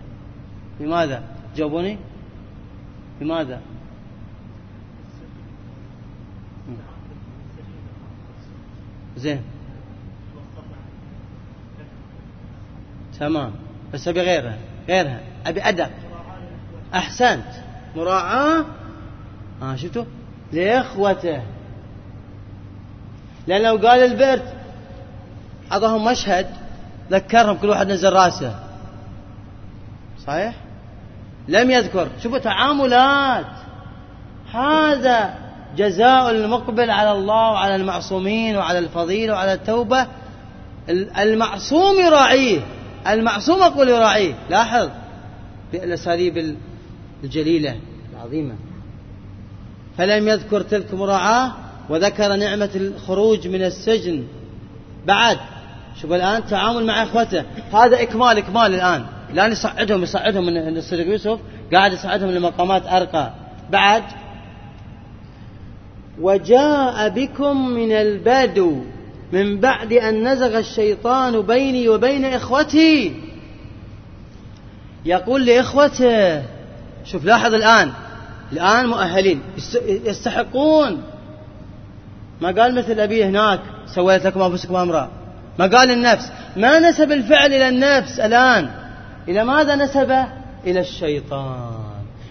[0.80, 1.24] لماذا؟
[1.56, 1.98] جاوبوني.
[3.22, 3.62] لماذا؟
[9.18, 9.42] زين.
[13.20, 13.52] تمام.
[13.94, 14.22] بس أبي
[14.90, 15.20] غيرها.
[15.48, 15.90] أبي أدق
[16.94, 17.46] أحسنت.
[17.96, 18.66] مراعاة.
[19.62, 20.06] آه شفتوا؟
[20.54, 21.42] لإخوته.
[23.48, 24.40] لأن لو قال البئر
[25.72, 26.48] أعطاهم مشهد
[27.12, 28.60] ذكرهم كل واحد نزل رأسه.
[30.28, 30.56] صحيح؟
[31.48, 32.08] لم يذكر.
[32.24, 33.46] شوفوا تعاملات.
[34.54, 35.34] هذا
[35.78, 40.08] جزاء المقبل على الله وعلى المعصومين وعلى الفضيلة وعلى التوبة.
[41.18, 42.62] المعصوم يراعيه.
[43.08, 44.34] المعصوم أقول يراعيه.
[44.50, 44.90] لاحظ.
[45.72, 46.56] بالأساليب
[47.24, 47.76] الجليلة
[48.14, 48.56] العظيمة.
[49.98, 51.52] فلم يذكر تلك مراعاة
[51.90, 54.24] وذكر نعمة الخروج من السجن.
[55.06, 55.38] بعد.
[56.02, 57.44] شوف الآن تعامل مع إخوته.
[57.74, 59.06] هذا إكمال إكمال الآن.
[59.30, 61.40] الآن يصعدهم يصعدهم من الصديق يوسف
[61.74, 63.34] قاعد يصعدهم لمقامات أرقى.
[63.72, 64.04] بعد.
[66.22, 68.82] وجاء بكم من البدو.
[69.34, 73.16] من بعد أن نزغ الشيطان بيني وبين إخوتي.
[75.06, 76.44] يقول لإخوته
[77.06, 77.92] شوف لاحظ الآن.
[78.52, 79.42] الآن مؤهلين.
[79.86, 81.04] يستحقون.
[82.42, 85.12] ما قال مثل أبي هناك سويت لكم أنفسكم أمرا.
[85.60, 86.32] ما قال النفس.
[86.58, 88.70] ما نسب الفعل إلى النفس الآن.
[89.28, 90.28] إلى ماذا نسبه
[90.66, 91.84] إلى الشيطان.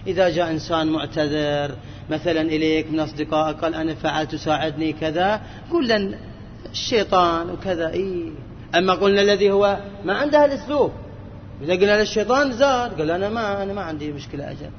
[0.07, 1.75] إذا جاء إنسان معتذر
[2.11, 5.41] مثلا إليك من أصدقائك قال أنا فعلت ساعدني كذا
[5.73, 6.15] قل لن
[6.73, 8.31] الشيطان وكذا إيه
[8.75, 10.93] أما قلنا الذي هو ما عنده الأسلوب
[11.63, 14.71] إذا قلنا للشيطان زاد قال أنا ما أنا ما عندي مشكلة أجل.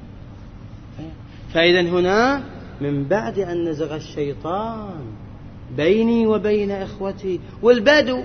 [1.54, 2.42] فإذا هنا
[2.80, 5.04] من بعد أن نزغ الشيطان
[5.76, 7.40] بيني وبين إخوتي.
[7.62, 8.22] والبدو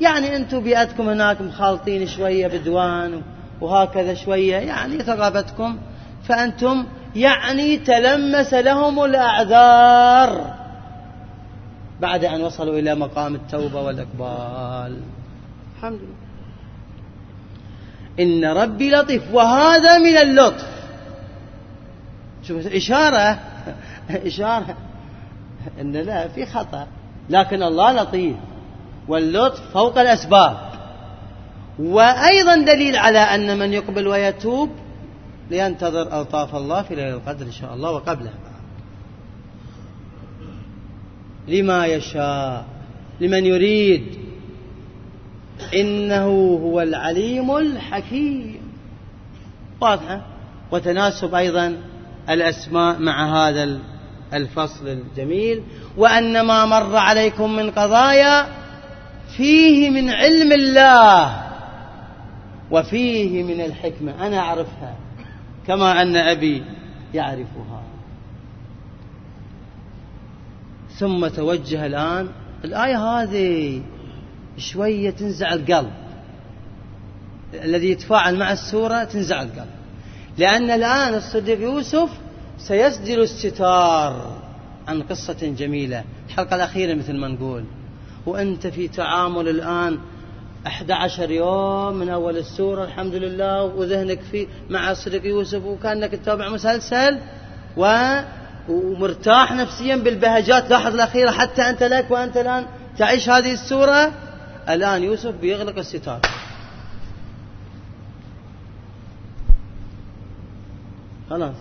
[0.00, 3.22] يعني أنتم بيئتكم هناك مخالطين شوية بدوان
[3.60, 5.78] وهكذا شوية يعني ثقافتكم.
[6.28, 10.61] فأنتم يعني تلمس لهم الأعذار.
[12.02, 15.00] بعد أن وصلوا إلى مقام التوبة والإقبال.
[15.76, 16.22] الحمد لله.
[18.20, 20.66] إن ربي لطيف وهذا من اللطف.
[22.42, 23.38] شوف إشارة
[24.10, 24.76] إشارة
[25.80, 26.86] أن لا في خطأ.
[27.30, 28.36] لكن الله لطيف
[29.08, 30.56] واللطف فوق الأسباب.
[31.78, 34.70] وأيضا دليل على أن من يقبل ويتوب
[35.50, 38.51] لينتظر ألطاف الله في ليلة القدر إن شاء الله وقبلها.
[41.48, 42.64] لما يشاء
[43.20, 44.04] لمن يريد.
[45.74, 46.26] إنه
[46.62, 48.60] هو العليم الحكيم.
[49.80, 50.26] واضحة
[50.70, 51.76] وتناسب أيضا
[52.30, 53.78] الأسماء مع هذا
[54.34, 55.62] الفصل الجميل.
[55.96, 58.46] وأن ما مر عليكم من قضايا
[59.36, 61.42] فيه من علم الله
[62.70, 64.26] وفيه من الحكمة.
[64.26, 64.96] أنا أعرفها
[65.66, 66.62] كما أن أبي
[67.14, 67.81] يعرفها.
[70.98, 72.28] ثم توجه الآن.
[72.64, 73.82] الآية هذه
[74.58, 75.90] شوية تنزع القلب.
[77.54, 79.70] الذي يتفاعل مع السورة تنزع القلب.
[80.38, 82.10] لأن الآن الصديق يوسف
[82.58, 84.42] سيسدل الستار
[84.88, 86.04] عن قصة جميلة.
[86.28, 87.64] الحلقة الأخيرة مثل ما نقول.
[88.26, 89.98] وأنت في تعامل الآن
[90.66, 97.18] 11 يوم من أول السورة الحمد لله وذهنك في مع صدق يوسف وكأنك تتابع مسلسل
[97.76, 97.84] و
[98.68, 100.70] ومرتاح نفسيا بالبهجات.
[100.70, 102.66] لاحظ الأخيرة حتى أنت لك وأنت الآن
[102.98, 104.12] تعيش هذه السورة
[104.68, 106.20] الآن يوسف بيغلق الستار.
[111.30, 111.56] خلاص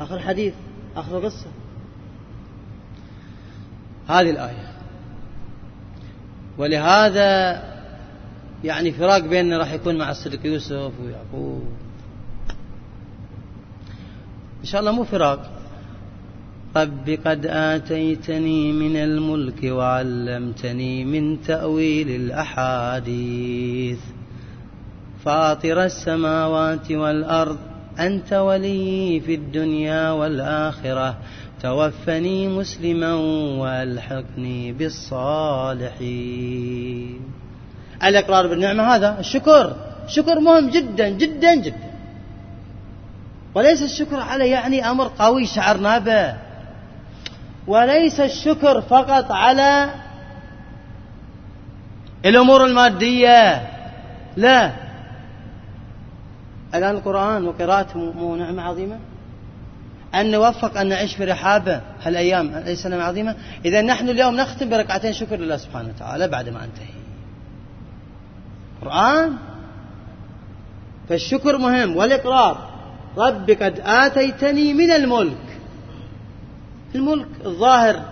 [0.00, 0.54] آخر حديث
[0.96, 1.46] آخر قصة.
[4.08, 4.72] هذه الآية.
[6.58, 7.62] ولهذا
[8.64, 11.64] يعني فراق بيننا راح يكون مع الصديق يوسف ويعقوب.
[14.60, 15.55] إن شاء الله مو فراق.
[16.76, 23.98] رب قد آتيتني من الملك وعلمتني من تأويل الأحاديث.
[25.24, 27.58] فاطر السماوات والأرض
[27.98, 31.16] أنت ولي في الدنيا والآخرة.
[31.62, 33.14] توفني مسلما
[33.60, 36.00] وألحقني بالصالحين.
[38.04, 39.76] الإقرار بالنعمة هذا الشكر.
[40.06, 41.90] الشكر مهم جدا جدا جدا.
[43.54, 46.45] وليس الشكر على يعني أمر قوي شعرنا به.
[47.66, 49.90] وليس الشكر فقط على
[52.24, 53.68] الأمور المادية
[54.36, 54.72] لا.
[56.74, 58.98] الآن القرآن وقراءته مو نعمة عظيمة؟
[60.14, 65.12] أن نوفق أن نعيش في رحابة هالأيام ليس نعمة عظيمة؟ إذا نحن اليوم نختم بركعتين
[65.12, 66.96] شكر لله سبحانه وتعالى بعد ما انتهي.
[68.82, 69.36] قرآن؟
[71.08, 72.70] فالشكر مهم والإقرار.
[73.16, 75.45] رب قد آتيتني من الملك.
[76.96, 78.02] الملك الظاهر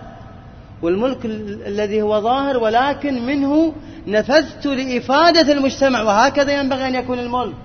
[0.81, 1.25] والملك
[1.67, 3.73] الذي هو ظاهر ولكن منه
[4.07, 7.55] نفذت لإفادة المجتمع وهكذا ينبغي أن يكون الملك.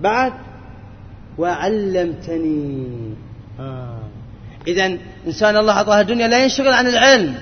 [0.00, 0.32] بعد
[1.38, 2.86] وعلمتني.
[3.60, 3.98] آه.
[4.68, 7.34] إذا إنسان الله أعطاه الدنيا لا ينشغل عن العلم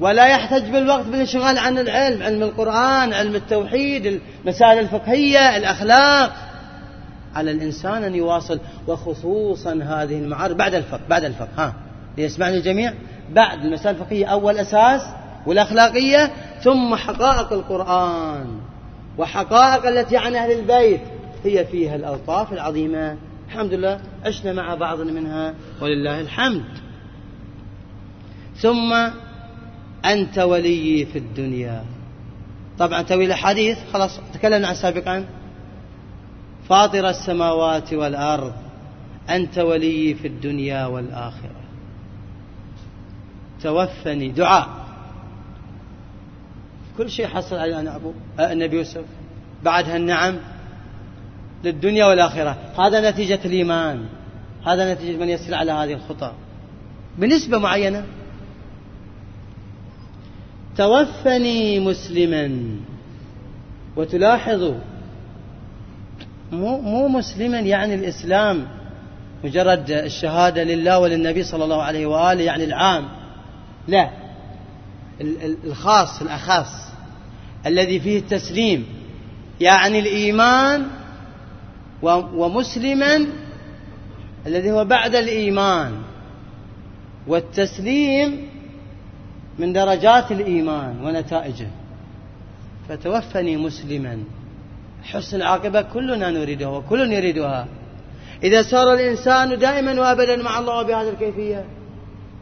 [0.00, 6.32] ولا يحتج بالوقت بالانشغال عن العلم علم القرآن علم التوحيد المسائل الفقهية الأخلاق.
[7.34, 11.74] على الإنسان أن يواصل وخصوصا هذه المعارف بعد الفقه بعد الفقه ها.
[12.18, 12.94] ليسمعني الجميع؟
[13.32, 15.02] بعد المسائل الفقهية أول أساس
[15.46, 16.30] والأخلاقية
[16.62, 18.46] ثم حقائق القرآن.
[19.18, 21.00] وحقائق التي عن أهل البيت
[21.44, 23.16] هي فيها الألطاف العظيمة.
[23.48, 26.64] الحمد لله عشنا مع بعض منها ولله الحمد.
[28.56, 28.94] ثم
[30.04, 31.84] أنت ولي في الدنيا.
[32.78, 35.24] طبعا تأويل الأحاديث؟ خلاص تكلمنا عن سابقا
[36.68, 38.52] فاطر السماوات والأرض
[39.30, 41.60] أنت ولي في الدنيا والآخرة.
[43.62, 44.28] توفني.
[44.28, 44.68] دعاء.
[46.98, 49.04] كل شيء حصل على أبو النبي يوسف.
[49.62, 50.36] بعدها النعم
[51.64, 52.56] للدنيا والآخرة.
[52.78, 54.04] هذا نتيجة الإيمان.
[54.66, 56.32] هذا نتيجة من يسير على هذه الخطى.
[57.18, 58.04] بنسبة معينة.
[60.76, 62.76] توفني مسلما.
[63.96, 64.93] وتلاحظوا
[66.54, 68.66] مو مو مسلما يعني الإسلام
[69.44, 73.08] مجرد الشهادة لله وللنبي صلى الله عليه وآله يعني العام.
[73.88, 74.10] لا.
[75.64, 76.88] الخاص الاخص
[77.66, 78.86] الذي فيه التسليم.
[79.60, 80.86] يعني الإيمان
[82.02, 83.26] ومسلما
[84.46, 85.92] الذي هو بعد الإيمان.
[87.26, 88.48] والتسليم
[89.58, 91.68] من درجات الإيمان ونتائجه.
[92.88, 94.18] فتوفني مسلما.
[95.04, 97.66] حسن العاقبة كلنا نريدها وكل يريدها.
[98.42, 101.64] إذا صار الإنسان دائما وأبدا مع الله بهذه الكيفية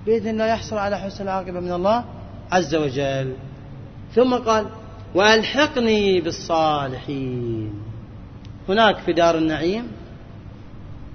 [0.07, 2.05] بإذن الله يحصل على حسن العاقبة من الله
[2.53, 3.33] عز وجل.
[4.15, 4.67] ثم قال
[5.15, 7.73] وألحقني بالصالحين.
[8.69, 9.89] هناك في دار النعيم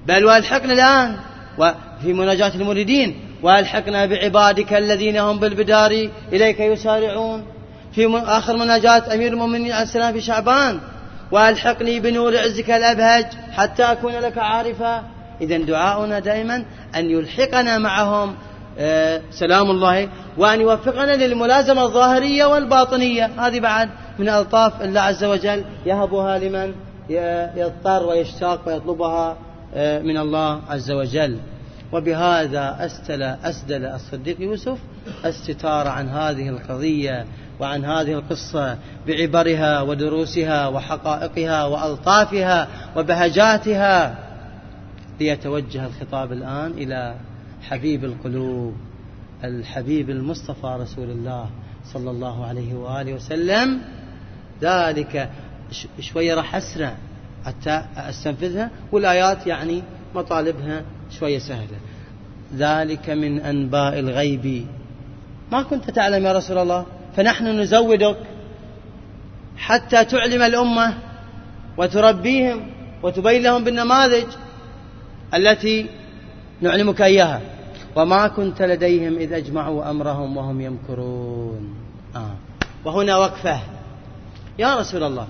[0.07, 1.15] بل وألحقني الآن.
[1.57, 7.43] وفي مناجاة المريدين وألحقنا بعبادك الذين هم بالبدار إليك يسارعون.
[7.91, 10.79] في آخر مناجاة أمير المؤمنين عليه السلام في شعبان
[11.31, 15.03] والحقني بنور عزك الأبهج حتى أكون لك عارفا.
[15.41, 18.35] اذا دعاؤنا دائما أن يلحقنا معهم.
[18.79, 20.09] آه، سلام الله.
[20.37, 23.25] وأن يوفقنا للملازمة الظاهرية والباطنية.
[23.25, 25.63] هذه بعد من ألطاف الله عز وجل.
[25.85, 26.73] يهبها لمن
[27.55, 29.37] يضطر ويشتاق ويطلبها
[29.75, 31.37] آه، من الله عز وجل.
[31.91, 34.77] وبهذا أستل أسدل الصديق يوسف
[35.25, 37.25] الستار عن هذه القضية.
[37.59, 44.15] وعن هذه القصة بعبرها ودروسها وحقائقها وألطافها وبهجاتها
[45.19, 47.15] ليتوجه الخطاب الآن إلى
[47.61, 48.73] حبيب القلوب
[49.43, 51.49] الحبيب المصطفى رسول الله
[51.93, 53.81] صلى الله عليه وآله وسلم.
[54.61, 55.29] ذلك
[55.99, 56.95] شوية راح أسرع
[57.45, 58.69] حتى أستنفذها.
[58.91, 59.83] والآيات يعني
[60.15, 60.83] مطالبها
[61.19, 61.77] شوية سهلة.
[62.55, 64.65] ذلك من أنباء الغيب.
[65.51, 66.85] ما كنت تعلم يا رسول الله؟
[67.17, 68.17] فنحن نزودك
[69.57, 70.93] حتى تعلم الأمة
[71.77, 72.67] وتربيهم
[73.03, 74.25] وتبين لهم بالنماذج
[75.33, 75.89] التي
[76.61, 77.41] نعلمك إياها.
[77.95, 81.75] وما كنت لديهم إذ أجمعوا أمرهم وهم يمكرون.
[82.15, 82.35] آه.
[82.85, 83.59] وهنا وقفة.
[84.59, 85.27] يا رسول الله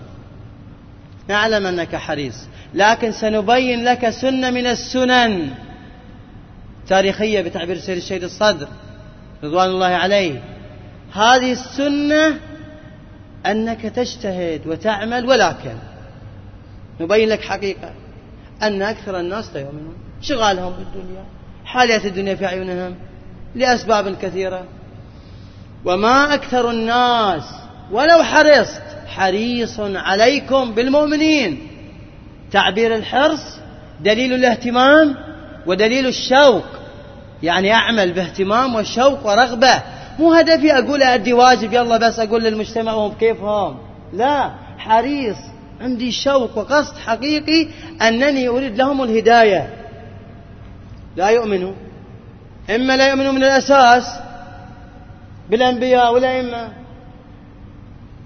[1.27, 2.35] نعلم أنك حريص
[2.73, 5.49] لكن سنبين لك سنة من السنن
[6.87, 8.67] تاريخية بتعبير سيد الشهيد الصدر
[9.43, 10.56] رضوان الله عليه.
[11.13, 12.39] هذه السنة
[13.45, 15.75] أنك تجتهد وتعمل ولكن
[16.99, 17.91] نبين لك حقيقة
[18.63, 19.95] أن أكثر الناس لا يؤمنون.
[20.21, 21.23] شغالهم بالدنيا
[21.65, 22.95] حالية الدنيا في أعينهم
[23.55, 24.65] لأسباب كثيرة.
[25.85, 27.43] وما أكثر الناس
[27.91, 31.67] ولو حرصت حريص عليكم بالمؤمنين.
[32.51, 33.59] تعبير الحرص
[34.01, 35.15] دليل الاهتمام
[35.65, 36.65] ودليل الشوق.
[37.43, 39.81] يعني أعمل باهتمام وشوق ورغبة.
[40.19, 43.77] مو هدفي أقول أدي واجب يلا بس أقول للمجتمع وهم كيفهم.
[44.13, 45.37] لا حريص
[45.81, 47.67] عندي شوق وقصد حقيقي
[48.01, 49.73] أنني أريد لهم الهداية.
[51.15, 51.73] لا يؤمنوا.
[52.75, 54.19] إما لا يؤمنوا من الأساس
[55.49, 56.69] بالأنبياء والأئمة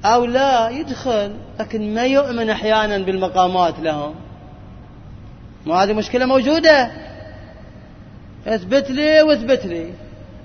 [0.05, 4.15] أو لا يدخل لكن ما يؤمن أحيانا بالمقامات لهم.
[5.65, 6.91] ما هذه مشكلة موجودة؟
[8.47, 9.93] اثبت لي واثبت لي.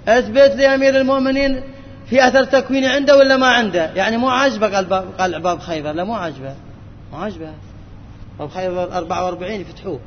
[0.09, 1.63] أثبت لي أمير المؤمنين
[2.11, 4.77] في أثر تكويني عنده ولا ما عنده؟ يعني مو عاجبه
[5.19, 5.93] قال باب خيبر.
[5.93, 6.55] لا مو عاجبه.
[7.13, 7.53] مو عاجبه.
[8.39, 10.01] باب خيبر 44 يفتحوه.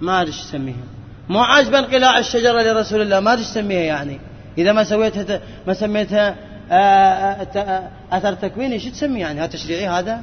[0.00, 0.84] ما أدري إيش تسميها
[1.28, 3.20] مو عاجبه انقلاع الشجرة لرسول الله.
[3.20, 4.20] ما أدري إيش تسميها يعني.
[4.58, 6.36] إذا ما سويتها ما سميتها
[6.70, 10.22] آه، آه، آه، أثر تكويني شو تسمي يعني؟ هذا تشريعي هذا؟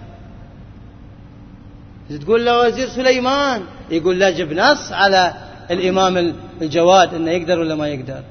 [2.22, 3.62] تقول له وزير سليمان.
[3.92, 5.34] يقول لا جب نص على
[5.72, 8.22] الإمام الجواد إنه يقدر ولا ما يقدر؟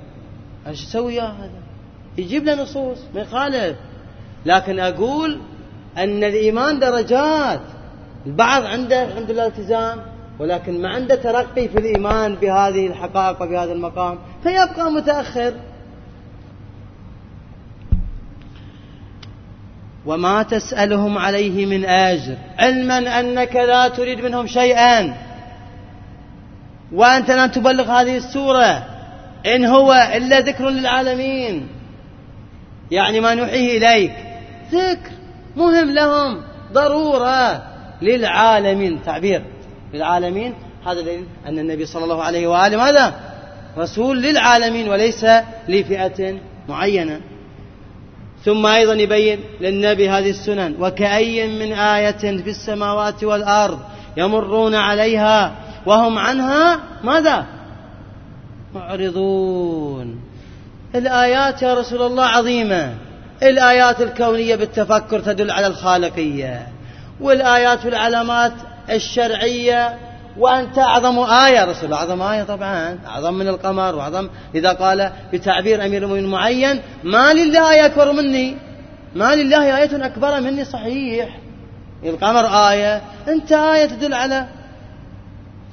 [0.66, 1.50] إيش يسوي هذا؟
[2.18, 3.76] يجيب له نصوص ما يخالف.
[4.46, 5.38] لكن أقول
[5.98, 7.60] أن الإيمان درجات.
[8.26, 9.98] البعض عنده عنده الالتزام
[10.38, 15.54] ولكن ما عنده ترقي في الإيمان بهذه الحقائق وبهذا المقام فيبقى متأخر.
[20.06, 25.31] وما تسألهم عليه من أجر علما أنك لا تريد منهم شيئا.
[26.92, 28.86] وأنت لن تبلغ هذه السورة.
[29.46, 31.68] إن هو إلا ذكر للعالمين.
[32.90, 34.12] يعني ما نوحيه إليك.
[34.72, 35.10] ذكر
[35.56, 36.42] مهم لهم.
[36.72, 37.62] ضرورة
[38.02, 39.02] للعالمين.
[39.02, 39.42] تعبير.
[39.94, 40.54] للعالمين.
[40.86, 43.14] هذا دليل أن النبي صلى الله عليه وآله ماذا؟
[43.78, 45.26] رسول للعالمين وليس
[45.68, 46.34] لفئة
[46.68, 47.20] معينة.
[48.44, 50.74] ثم أيضا يبين للنبي هذه السنن.
[50.80, 53.78] وكأي من آية في السماوات والأرض
[54.16, 55.52] يمرون عليها
[55.86, 57.46] وهم عنها ماذا؟
[58.74, 60.20] معرضون.
[60.94, 62.94] الآيات يا رسول الله عظيمة.
[63.42, 66.66] الآيات الكونية بالتفكر تدل على الخالقية.
[67.20, 68.52] والآيات والعلامات
[68.90, 69.98] الشرعية.
[70.38, 71.96] وأنت أعظم آية رسول الله.
[71.96, 72.98] أعظم آية طبعا.
[73.06, 73.94] أعظم من القمر.
[73.94, 76.80] وأعظم إذا قال بتعبير أمير المؤمنين معين.
[77.04, 78.56] ما لله آية أكبر مني.
[79.14, 80.64] ما لله آية أكبر مني.
[80.64, 81.38] صحيح.
[82.04, 83.02] القمر آية.
[83.28, 84.46] أنت آية تدل على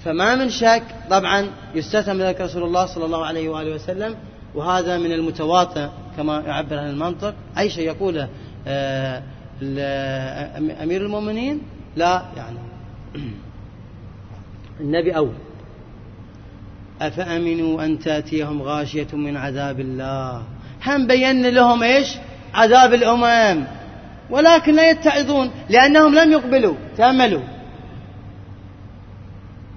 [0.06, 4.16] فما من شك طبعا يستثنى ذلك رسول الله صلى الله عليه وآله وسلم
[4.56, 5.88] وهذا من المتواطئ
[6.18, 7.34] كما يعبر عن المنطق.
[7.58, 8.30] أي شيء يقوله
[8.68, 9.24] آه،
[10.84, 11.62] أمير المؤمنين؟
[11.96, 12.58] لا يعني.
[14.82, 15.34] النبي أول.
[17.02, 20.44] أفأمنوا أن تأتيهم غاشية من عذاب الله؟
[20.86, 22.16] هم بين لهم إيش؟
[22.54, 23.64] عذاب الأمم.
[24.30, 27.59] ولكن لا يتعظون لأنهم لم يقبلوا تأملوا.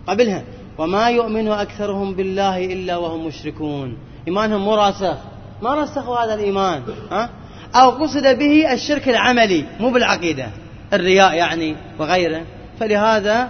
[0.06, 0.42] قبلها.
[0.78, 3.96] وما يؤمن أكثرهم بالله إلا وهم مشركون.
[4.28, 5.16] إيمانهم مو راسخ.
[5.62, 7.30] ما رسخوا هذا الإيمان ها؟
[7.74, 10.50] أو قصد به الشرك العملي مو بالعقيدة
[10.92, 12.42] الرياء يعني وغيره.
[12.80, 13.48] فلهذا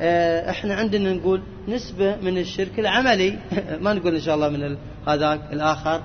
[0.00, 3.38] آه، إحنا عندنا نقول نسبة من الشرك العملي.
[3.82, 4.76] ما نقول إن شاء الله من
[5.08, 6.02] هذاك الآخر.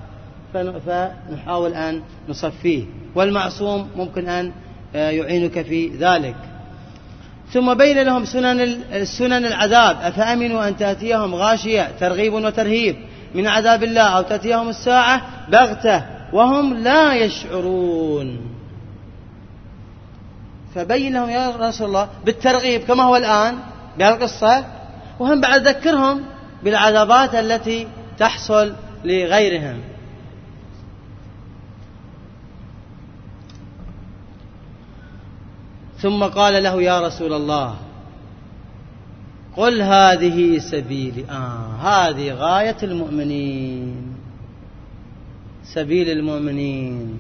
[0.54, 2.84] فنحاول أن نصفيه.
[3.16, 4.52] والمعصوم ممكن أن
[4.96, 6.36] آه، يعينك في ذلك.
[7.54, 9.98] ثم بين لهم سنن سنن العذاب.
[10.02, 12.96] أفأمنوا أن تأتيهم غاشية ترغيب وترهيب
[13.36, 18.42] من عذاب الله أو تأتيهم الساعة بغتة وهم لا يشعرون.
[20.76, 23.56] فبين لهم يا رسول الله بالترغيب كما هو الآن
[23.98, 24.66] بهالقصة
[25.20, 26.26] وهم بعد ذكرهم
[26.64, 27.88] بالعذابات التي
[28.18, 28.74] تحصل
[29.06, 29.80] لغيرهم.
[36.02, 37.76] ثم قال له يا رسول الله
[39.58, 44.16] قل هذه سبيلي آه هذه غاية المؤمنين.
[45.64, 47.20] سبيل المؤمنين.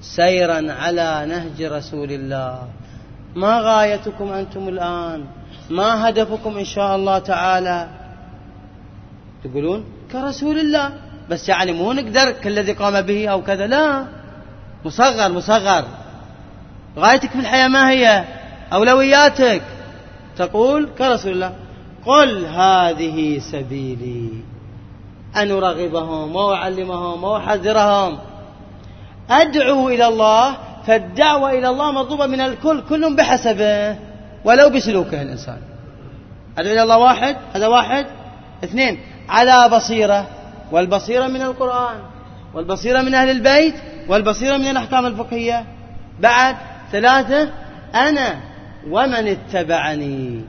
[0.00, 2.68] سيرا على نهج رسول الله.
[3.36, 5.24] ما غايتكم أنتم الآن؟
[5.70, 7.88] ما هدفكم إن شاء الله تعالى؟
[9.44, 10.92] تقولون كرسول الله.
[11.30, 13.66] بس يعني مو نقدر كالذي قام به أو كذا.
[13.66, 14.06] لا.
[14.84, 15.84] مصغر مصغر.
[16.98, 18.24] غايتك في الحياة ما هي؟
[18.72, 19.62] أولوياتك؟
[20.36, 21.52] تقول كرسول الله
[22.06, 24.30] قل هذه سبيلي.
[25.36, 28.18] أن أرغبهم وأعلمهم وأحذرهم.
[29.30, 33.96] أدعو إلى الله فالدعوة إلى الله مطلوبة من الكل كل بحسبه
[34.44, 35.58] ولو بسلوكه الإنسان.
[36.58, 38.06] أدعو إلى الله واحد هذا واحد.
[38.64, 40.26] اثنين على بصيرة
[40.72, 41.96] والبصيرة من القرآن
[42.54, 43.74] والبصيرة من أهل البيت
[44.08, 45.64] والبصيرة من الأحكام الفقهية.
[46.20, 46.56] بعد
[46.92, 47.48] ثلاثة
[47.94, 48.40] أنا
[48.90, 50.44] ومن اتبعني.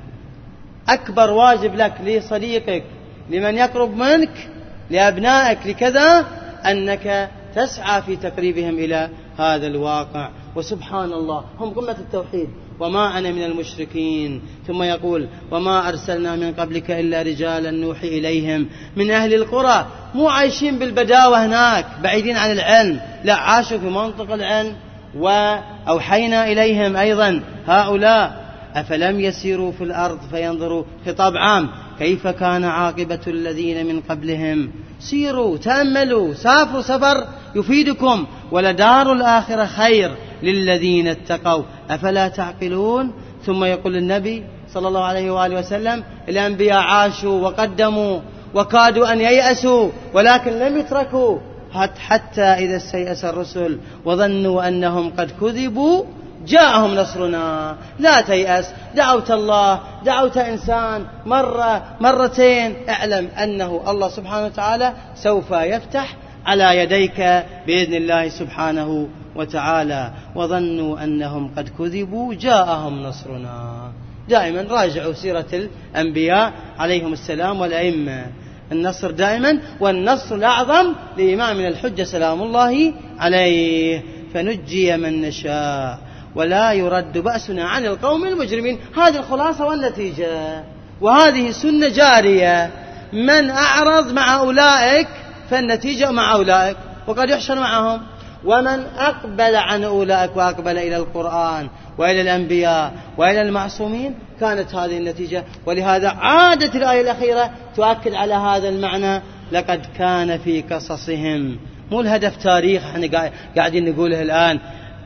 [0.90, 2.84] أكبر واجب لك لصديقك
[3.30, 4.50] لمن يقرب منك
[4.90, 6.26] لأبنائك لكذا
[6.66, 10.30] أنك تسعى في تقريبهم إلى هذا الواقع.
[10.56, 12.50] وسبحان الله هم قمة التوحيد.
[12.80, 14.42] وما أنا من المشركين.
[14.68, 18.70] ثم يقول وما أرسلنا من قبلك إلا رجالا نوحي إليهم.
[18.96, 23.00] من أهل القرى مو عايشين بالبداوة هناك بعيدين عن العلم.
[23.24, 24.76] لا عاشوا في منطق العلم.
[25.16, 28.42] وأوحينا إليهم أيضا هؤلاء
[28.76, 36.34] أفلم يسيروا في الأرض فينظروا خطاب عام كيف كان عاقبة الذين من قبلهم؟ سيروا تأملوا
[36.34, 40.12] سافروا سفر يفيدكم ولدار الآخرة خير
[40.44, 41.64] للذين اتقوا.
[41.90, 43.14] أفلا تعقلون؟
[43.46, 44.44] ثم يقول النبي
[44.74, 48.20] صلى الله عليه وآله وسلم الأنبياء عاشوا وقدموا
[48.54, 51.40] وكادوا أن ييأسوا ولكن لم يتركوا.
[51.74, 56.04] حتى إذا استيأس الرسل وظنوا أنهم قد كذبوا
[56.48, 57.76] جاءهم نصرنا.
[58.00, 58.74] لا تيأس.
[58.96, 62.76] دعوت الله دعوت إنسان مرة مرتين.
[62.90, 66.16] اعلم أنه الله سبحانه وتعالى سوف يفتح
[66.46, 67.20] على يديك
[67.68, 70.12] بإذن الله سبحانه وتعالى.
[70.36, 73.92] وظنوا أنهم قد كذبوا جاءهم نصرنا.
[74.30, 78.26] دائما راجعوا سيرة الأنبياء عليهم السلام والأئمة.
[78.72, 84.04] النصر دائما والنصر الأعظم لإمامنا الحجة سلام الله عليه.
[84.34, 86.00] فنجي من نشاء
[86.36, 88.80] ولا يرد بأسنا عن القوم المجرمين.
[88.98, 90.64] هذه الخلاصة والنتيجة.
[91.02, 92.72] وهذه سنة جارية.
[93.14, 95.08] من أعرض مع أولئك
[95.50, 96.78] فالنتيجة مع أولئك.
[97.08, 98.02] وقد يحشر معهم.
[98.46, 101.70] ومن أقبل عن أولئك وأقبل إلى القرآن.
[102.02, 105.44] وإلى الأنبياء وإلى المعصومين؟ كانت هذه النتيجة.
[105.66, 109.22] ولهذا عادت الآية الأخيرة تؤكد على هذا المعنى
[109.52, 111.58] لقد كان في قصصهم.
[111.92, 114.60] مو الهدف تاريخ إحنا قاعدين نقوله الآن.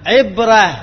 [0.06, 0.76] عبرة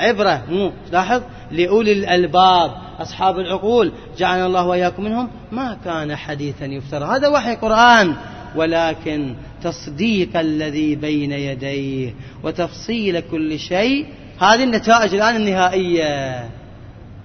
[0.00, 3.92] عبرة مو لاحظ؟ لأولي الألباب أصحاب العقول.
[4.18, 5.30] جعلنا الله وإياكم منهم.
[5.52, 7.04] ما كان حديثا يفترى.
[7.04, 8.14] هذا وحي قرآن.
[8.56, 14.06] ولكن تصديق الذي بين يديه وتفصيل كل شيء
[14.40, 16.48] هذه النتائج الآن النهائية.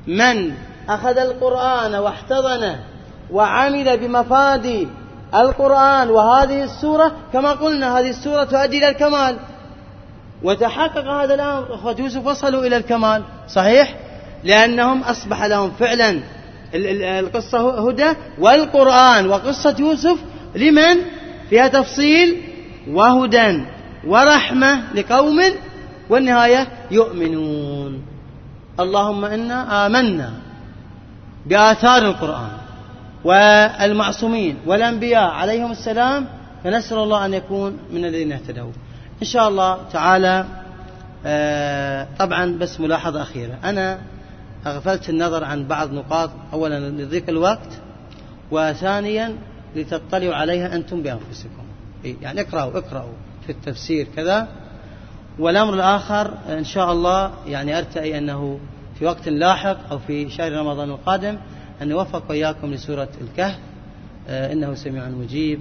[0.08, 0.54] من
[0.90, 2.80] أخذ القرآن واحتضنه
[3.32, 4.88] وعمل بمفاد
[5.36, 9.38] القرآن وهذه السورة كما قلنا هذه السورة تؤدي إلى الكمال.
[10.44, 13.24] وتحقق هذا الأمر أخوة يوسف وصلوا إلى الكمال.
[13.48, 13.96] صحيح؟
[14.44, 16.20] لأنهم أصبح لهم فعلا
[16.74, 19.30] القصة هدى والقرآن.
[19.30, 20.18] وقصة يوسف
[20.56, 20.98] لمن؟
[21.50, 22.42] فيها تفصيل
[22.92, 23.66] وهدى
[24.08, 25.42] ورحمة لقوم
[26.10, 28.02] والنهاية يؤمنون.
[28.80, 30.34] اللهم إنا آمنا
[31.46, 32.52] بآثار القرآن
[33.24, 36.26] والمعصومين والأنبياء عليهم السلام
[36.64, 38.72] فنسأل الله أن يكون من الذين اهتدوا.
[39.22, 40.46] إن شاء الله تعالى
[41.26, 43.58] آه، طبعا بس ملاحظة أخيرة.
[43.64, 44.00] أنا
[44.66, 46.30] أغفلت النظر عن بعض نقاط.
[46.54, 47.70] أولا لضيق الوقت
[48.52, 49.36] وثانيا
[49.76, 51.64] لتطلعوا عليها أنتم بأنفسكم.
[52.04, 53.14] يعني اقرأوا اقرأوا
[53.46, 54.48] في التفسير كذا.
[55.42, 58.60] والأمر الآخر إن شاء الله يعني أرتأي أنه
[59.00, 61.38] في وقت لاحق أو في شهر رمضان القادم
[61.82, 63.60] أن نوفق وإياكم لسورة الكهف.
[64.28, 65.60] آه، إنه سميع مجيب.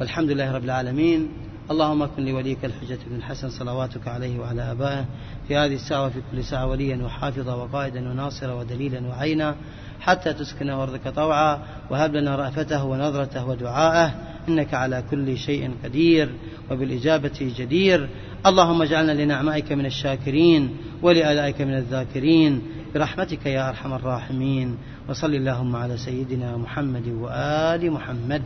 [0.00, 1.28] والحمد لله رب العالمين.
[1.70, 5.04] اللهم كن لوليك الحجة بن الحسن صلواتك عليه وعلى آبائه
[5.48, 9.54] في هذه الساعة وفي كل ساعة وليا وحافظا وقائدا وناصرا ودليلا وعينا
[10.00, 11.58] حتى تسكن أرضك طوعا
[11.90, 14.14] وهب لنا رأفته ونظرته ودعاءه.
[14.48, 16.28] إنك على كل شيء قدير
[16.70, 18.08] وبالإجابة جدير.
[18.46, 22.62] اللهم اجعلنا لنعمائك من الشاكرين ولآلائك من الذاكرين.
[22.94, 24.76] برحمتك يا أرحم الراحمين.
[25.08, 28.42] وصل اللهم على سيدنا محمد وآل محمد.